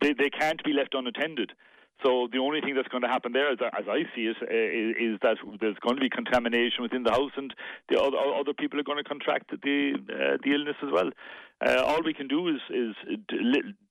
they 0.00 0.12
they 0.12 0.30
can't 0.30 0.62
be 0.64 0.72
left 0.72 0.94
unattended. 0.94 1.52
So 2.02 2.28
the 2.32 2.38
only 2.38 2.60
thing 2.60 2.74
that's 2.74 2.88
going 2.88 3.02
to 3.02 3.08
happen 3.08 3.32
there, 3.32 3.50
as, 3.52 3.58
as 3.60 3.84
I 3.88 4.04
see 4.14 4.26
it, 4.26 4.36
is, 4.40 4.96
is, 4.96 5.18
that 5.22 5.36
there's 5.60 5.76
going 5.80 5.96
to 5.96 6.00
be 6.00 6.08
contamination 6.08 6.82
within 6.82 7.02
the 7.02 7.10
house, 7.10 7.32
and 7.36 7.52
the 7.88 8.00
other, 8.00 8.16
other 8.16 8.54
people 8.54 8.80
are 8.80 8.84
going 8.84 9.02
to 9.02 9.04
contract 9.04 9.50
the 9.50 9.94
uh, 10.08 10.38
the 10.42 10.52
illness 10.52 10.76
as 10.82 10.88
well. 10.92 11.10
Uh, 11.64 11.82
all 11.82 12.00
we 12.02 12.14
can 12.14 12.26
do 12.26 12.48
is 12.48 12.60
is 12.70 12.94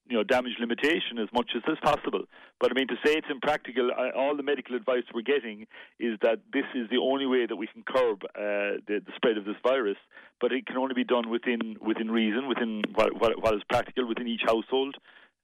you 0.10 0.18
know 0.18 0.24
damage 0.24 0.54
limitation 0.60 1.20
as 1.22 1.30
much 1.34 1.51
as 1.56 1.62
is 1.68 1.78
possible. 1.84 2.24
But 2.60 2.72
I 2.72 2.74
mean 2.74 2.88
to 2.88 2.96
say 3.06 3.13
it's 3.13 3.28
impractical. 3.30 3.92
all 4.16 4.36
the 4.36 4.44
medical 4.44 4.75
advice 4.75 5.04
we're 5.13 5.22
getting 5.22 5.68
is 6.00 6.18
that 6.24 6.39
this 6.51 6.66
is 6.74 6.89
the 6.89 6.98
only 6.98 7.28
way 7.28 7.46
that 7.46 7.56
we 7.56 7.68
can 7.68 7.84
curb 7.84 8.24
uh, 8.24 8.82
the, 8.88 9.01
the, 9.06 9.12
spread 9.16 9.38
of 9.38 9.46
this 9.46 9.56
virus. 9.63 9.98
But 10.42 10.51
it 10.51 10.66
can 10.66 10.78
only 10.78 10.96
be 10.96 11.04
done 11.04 11.30
within 11.30 11.78
within 11.80 12.10
reason, 12.10 12.48
within 12.48 12.82
what, 12.96 13.13
what, 13.22 13.42
what 13.42 13.54
is 13.54 13.62
practical 13.70 14.08
within 14.08 14.28
each 14.28 14.44
household. 14.46 14.96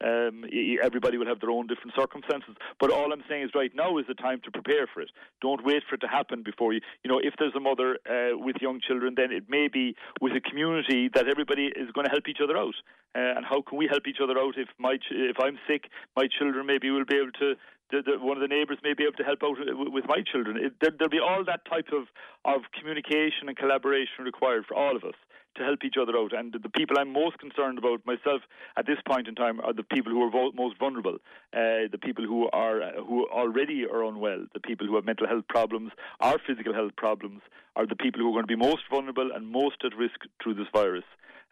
Um, 0.04 0.44
everybody 0.84 1.18
will 1.18 1.28
have 1.28 1.40
their 1.40 1.52
own 1.52 1.68
different 1.68 1.94
circumstances. 1.96 2.56
But 2.80 2.92
all 2.92 3.14
I'm 3.14 3.24
saying 3.30 3.44
is 3.44 3.52
right 3.56 3.72
now 3.74 3.98
is 3.98 4.06
the 4.08 4.14
time 4.14 4.42
to 4.44 4.52
prepare 4.52 4.88
for 4.94 5.02
it. 5.02 5.10
Don't 5.42 5.64
wait 5.64 5.84
for 5.88 5.96
it 5.96 6.02
to 6.02 6.08
happen 6.08 6.44
before 6.44 6.74
you. 6.74 6.82
You 7.04 7.10
know, 7.10 7.20
if 7.24 7.34
there's 7.40 7.56
a 7.56 7.60
mother 7.60 7.98
uh, 8.10 8.38
with 8.38 8.58
young 8.60 8.82
children, 8.86 9.14
then 9.16 9.32
it 9.32 9.50
may 9.50 9.68
be 9.68 9.96
with 10.20 10.34
a 10.34 10.42
community 10.42 11.10
that 11.14 11.28
everybody 11.28 11.68
is 11.68 11.92
going 11.94 12.06
to 12.06 12.12
help 12.12 12.28
each 12.28 12.40
other 12.44 12.58
out. 12.58 12.76
Uh, 13.16 13.40
and 13.40 13.46
how 13.46 13.62
can 13.62 13.78
we 13.78 13.88
help 13.88 14.08
each 14.08 14.20
other 14.22 14.38
out 14.38 14.56
if 14.58 14.68
my 14.78 14.98
ch- 14.98 15.16
if 15.32 15.38
I'm 15.40 15.58
sick, 15.68 15.88
my 16.18 16.28
children 16.28 16.66
maybe 16.66 16.92
will 16.92 17.06
be 17.06 17.16
able 17.16 17.32
to 17.40 17.56
the, 17.92 18.02
the, 18.02 18.20
one 18.20 18.36
of 18.36 18.42
the 18.42 18.52
neighbours 18.52 18.80
may 18.84 18.94
be 18.94 19.04
able 19.04 19.18
to 19.18 19.24
help 19.24 19.40
out 19.44 19.58
with 19.62 20.06
my 20.08 20.22
children. 20.26 20.58
It, 20.58 20.74
there, 20.82 20.92
will 21.00 21.10
be 21.10 21.20
all 21.20 21.46
that 21.46 21.64
type 21.70 21.90
of, 21.94 22.10
of 22.44 22.62
communication 22.78 23.48
and 23.48 23.56
collaboration 23.56 24.26
required 24.26 24.66
for 24.66 24.76
all 24.76 24.96
of 24.96 25.04
us 25.04 25.16
to 25.56 25.64
help 25.64 25.84
each 25.84 25.96
other 26.02 26.18
out. 26.18 26.34
And 26.34 26.54
the 26.54 26.70
people 26.70 26.98
I'm 27.00 27.12
most 27.12 27.40
concerned 27.40 27.78
about 27.78 28.06
myself 28.06 28.42
at 28.78 28.86
this 28.86 28.98
point 29.08 29.28
in 29.28 29.36
time 29.36 29.60
are 29.62 29.74
the 29.74 29.84
people 29.84 30.12
who 30.12 30.22
are 30.22 30.52
most 30.54 30.78
vulnerable, 30.78 31.16
uh, 31.54 31.88
the 31.92 32.00
people 32.02 32.26
who 32.26 32.50
are 32.52 32.82
who 33.08 33.28
already 33.28 33.86
are 33.86 34.04
unwell, 34.04 34.46
the 34.54 34.60
people 34.60 34.88
who 34.88 34.96
have 34.96 35.06
mental 35.06 35.28
health 35.28 35.48
problems, 35.48 35.92
our 36.20 36.38
physical 36.46 36.74
health 36.74 36.96
problems, 36.98 37.42
are 37.76 37.88
the 37.88 37.96
people 37.96 38.22
who 38.22 38.30
are 38.30 38.34
going 38.34 38.48
to 38.48 38.56
be 38.56 38.56
most 38.56 38.84
vulnerable 38.90 39.32
and 39.34 39.48
most 39.48 39.78
at 39.84 39.96
risk 39.98 40.20
through 40.42 40.56
this 40.56 40.68
virus. 40.74 41.06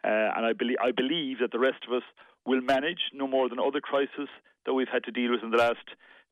Uh, 0.04 0.36
and 0.36 0.44
I 0.44 0.52
believe 0.52 0.76
I 0.82 0.92
believe 0.92 1.38
that 1.40 1.52
the 1.52 1.58
rest 1.58 1.84
of 1.86 1.94
us 1.94 2.02
will 2.46 2.60
manage 2.60 3.10
no 3.12 3.26
more 3.26 3.48
than 3.48 3.58
other 3.58 3.80
crises 3.80 4.28
that 4.66 4.74
we've 4.74 4.88
had 4.92 5.04
to 5.04 5.10
deal 5.10 5.30
with 5.30 5.42
in 5.42 5.50
the 5.50 5.56
last 5.56 5.84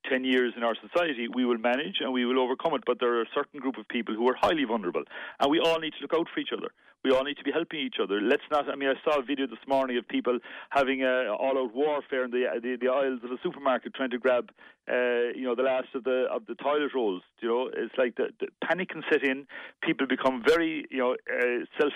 10 0.08 0.24
years 0.24 0.52
in 0.56 0.62
our 0.62 0.74
society, 0.74 1.28
we 1.28 1.44
will 1.44 1.58
manage 1.58 1.96
and 2.00 2.12
we 2.12 2.24
will 2.24 2.40
overcome 2.40 2.74
it. 2.74 2.82
But 2.86 2.98
there 3.00 3.14
are 3.14 3.22
a 3.22 3.34
certain 3.34 3.60
group 3.60 3.78
of 3.78 3.86
people 3.88 4.14
who 4.14 4.28
are 4.28 4.34
highly 4.34 4.64
vulnerable, 4.64 5.04
and 5.40 5.50
we 5.50 5.60
all 5.60 5.78
need 5.78 5.92
to 5.94 6.02
look 6.02 6.14
out 6.14 6.26
for 6.32 6.40
each 6.40 6.52
other. 6.56 6.68
We 7.04 7.10
all 7.10 7.24
need 7.24 7.36
to 7.38 7.42
be 7.42 7.50
helping 7.50 7.80
each 7.80 7.96
other. 8.00 8.20
Let's 8.20 8.42
not. 8.50 8.68
I 8.70 8.76
mean, 8.76 8.88
I 8.88 8.94
saw 9.04 9.18
a 9.18 9.22
video 9.22 9.48
this 9.48 9.58
morning 9.66 9.98
of 9.98 10.06
people 10.06 10.38
having 10.70 11.02
a 11.02 11.32
all-out 11.32 11.74
warfare 11.74 12.24
in 12.24 12.30
the, 12.30 12.44
the 12.62 12.76
the 12.80 12.88
aisles 12.88 13.20
of 13.24 13.32
a 13.32 13.38
supermarket, 13.42 13.94
trying 13.94 14.10
to 14.10 14.18
grab, 14.18 14.52
uh, 14.88 15.34
you 15.34 15.42
know, 15.42 15.56
the 15.56 15.64
last 15.64 15.88
of 15.94 16.04
the 16.04 16.26
of 16.30 16.46
the 16.46 16.54
toilet 16.54 16.92
rolls. 16.94 17.22
You 17.40 17.48
know, 17.48 17.70
it's 17.74 17.94
like 17.98 18.14
the, 18.14 18.28
the 18.38 18.46
panic 18.64 18.90
can 18.90 19.02
set 19.10 19.24
in. 19.24 19.48
People 19.82 20.06
become 20.06 20.44
very, 20.46 20.86
you 20.90 20.98
know, 20.98 21.12
uh, 21.14 21.64
self 21.76 21.92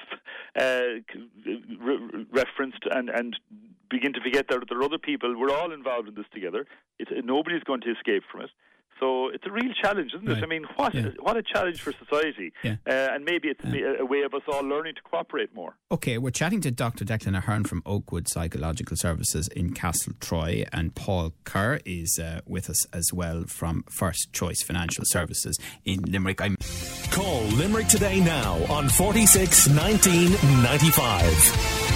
uh, 0.60 0.80
re- 1.44 2.26
referenced 2.32 2.82
and 2.90 3.08
and 3.08 3.36
begin 3.88 4.12
to 4.12 4.20
forget 4.20 4.48
that 4.48 4.64
there 4.68 4.78
are 4.78 4.82
other 4.82 4.98
people. 4.98 5.38
We're 5.38 5.54
all 5.54 5.72
involved 5.72 6.08
in 6.08 6.16
this 6.16 6.26
together. 6.34 6.66
It's, 6.98 7.12
nobody's 7.24 7.62
going 7.62 7.82
to 7.82 7.92
escape 7.92 8.24
from 8.30 8.40
it. 8.42 8.50
So 9.00 9.28
it's 9.28 9.44
a 9.46 9.50
real 9.50 9.72
challenge, 9.82 10.12
isn't 10.14 10.26
right. 10.26 10.38
it? 10.38 10.44
I 10.44 10.46
mean, 10.46 10.64
what 10.76 10.94
yeah. 10.94 11.10
what 11.20 11.36
a 11.36 11.42
challenge 11.42 11.80
for 11.80 11.92
society, 11.92 12.52
yeah. 12.62 12.76
uh, 12.86 13.14
and 13.14 13.24
maybe 13.24 13.48
it's 13.48 13.60
yeah. 13.64 14.00
a 14.00 14.04
way 14.04 14.22
of 14.22 14.32
us 14.34 14.42
all 14.48 14.62
learning 14.62 14.94
to 14.94 15.02
cooperate 15.02 15.54
more. 15.54 15.76
Okay, 15.90 16.18
we're 16.18 16.30
chatting 16.30 16.60
to 16.62 16.70
Dr. 16.70 17.04
Declan 17.04 17.36
Ahern 17.36 17.64
from 17.64 17.82
Oakwood 17.84 18.28
Psychological 18.28 18.96
Services 18.96 19.48
in 19.48 19.74
Castletroy, 19.74 20.66
and 20.72 20.94
Paul 20.94 21.32
Kerr 21.44 21.80
is 21.84 22.18
uh, 22.18 22.40
with 22.46 22.70
us 22.70 22.86
as 22.92 23.10
well 23.12 23.44
from 23.46 23.84
First 23.90 24.32
Choice 24.32 24.62
Financial 24.62 25.04
Services 25.06 25.58
in 25.84 26.00
Limerick. 26.02 26.40
I'm 26.40 26.56
Call 27.10 27.42
Limerick 27.42 27.88
today 27.88 28.20
now 28.20 28.54
on 28.70 28.88
forty 28.88 29.26
six 29.26 29.68
nineteen 29.68 30.32
ninety 30.62 30.90
five. 30.90 31.95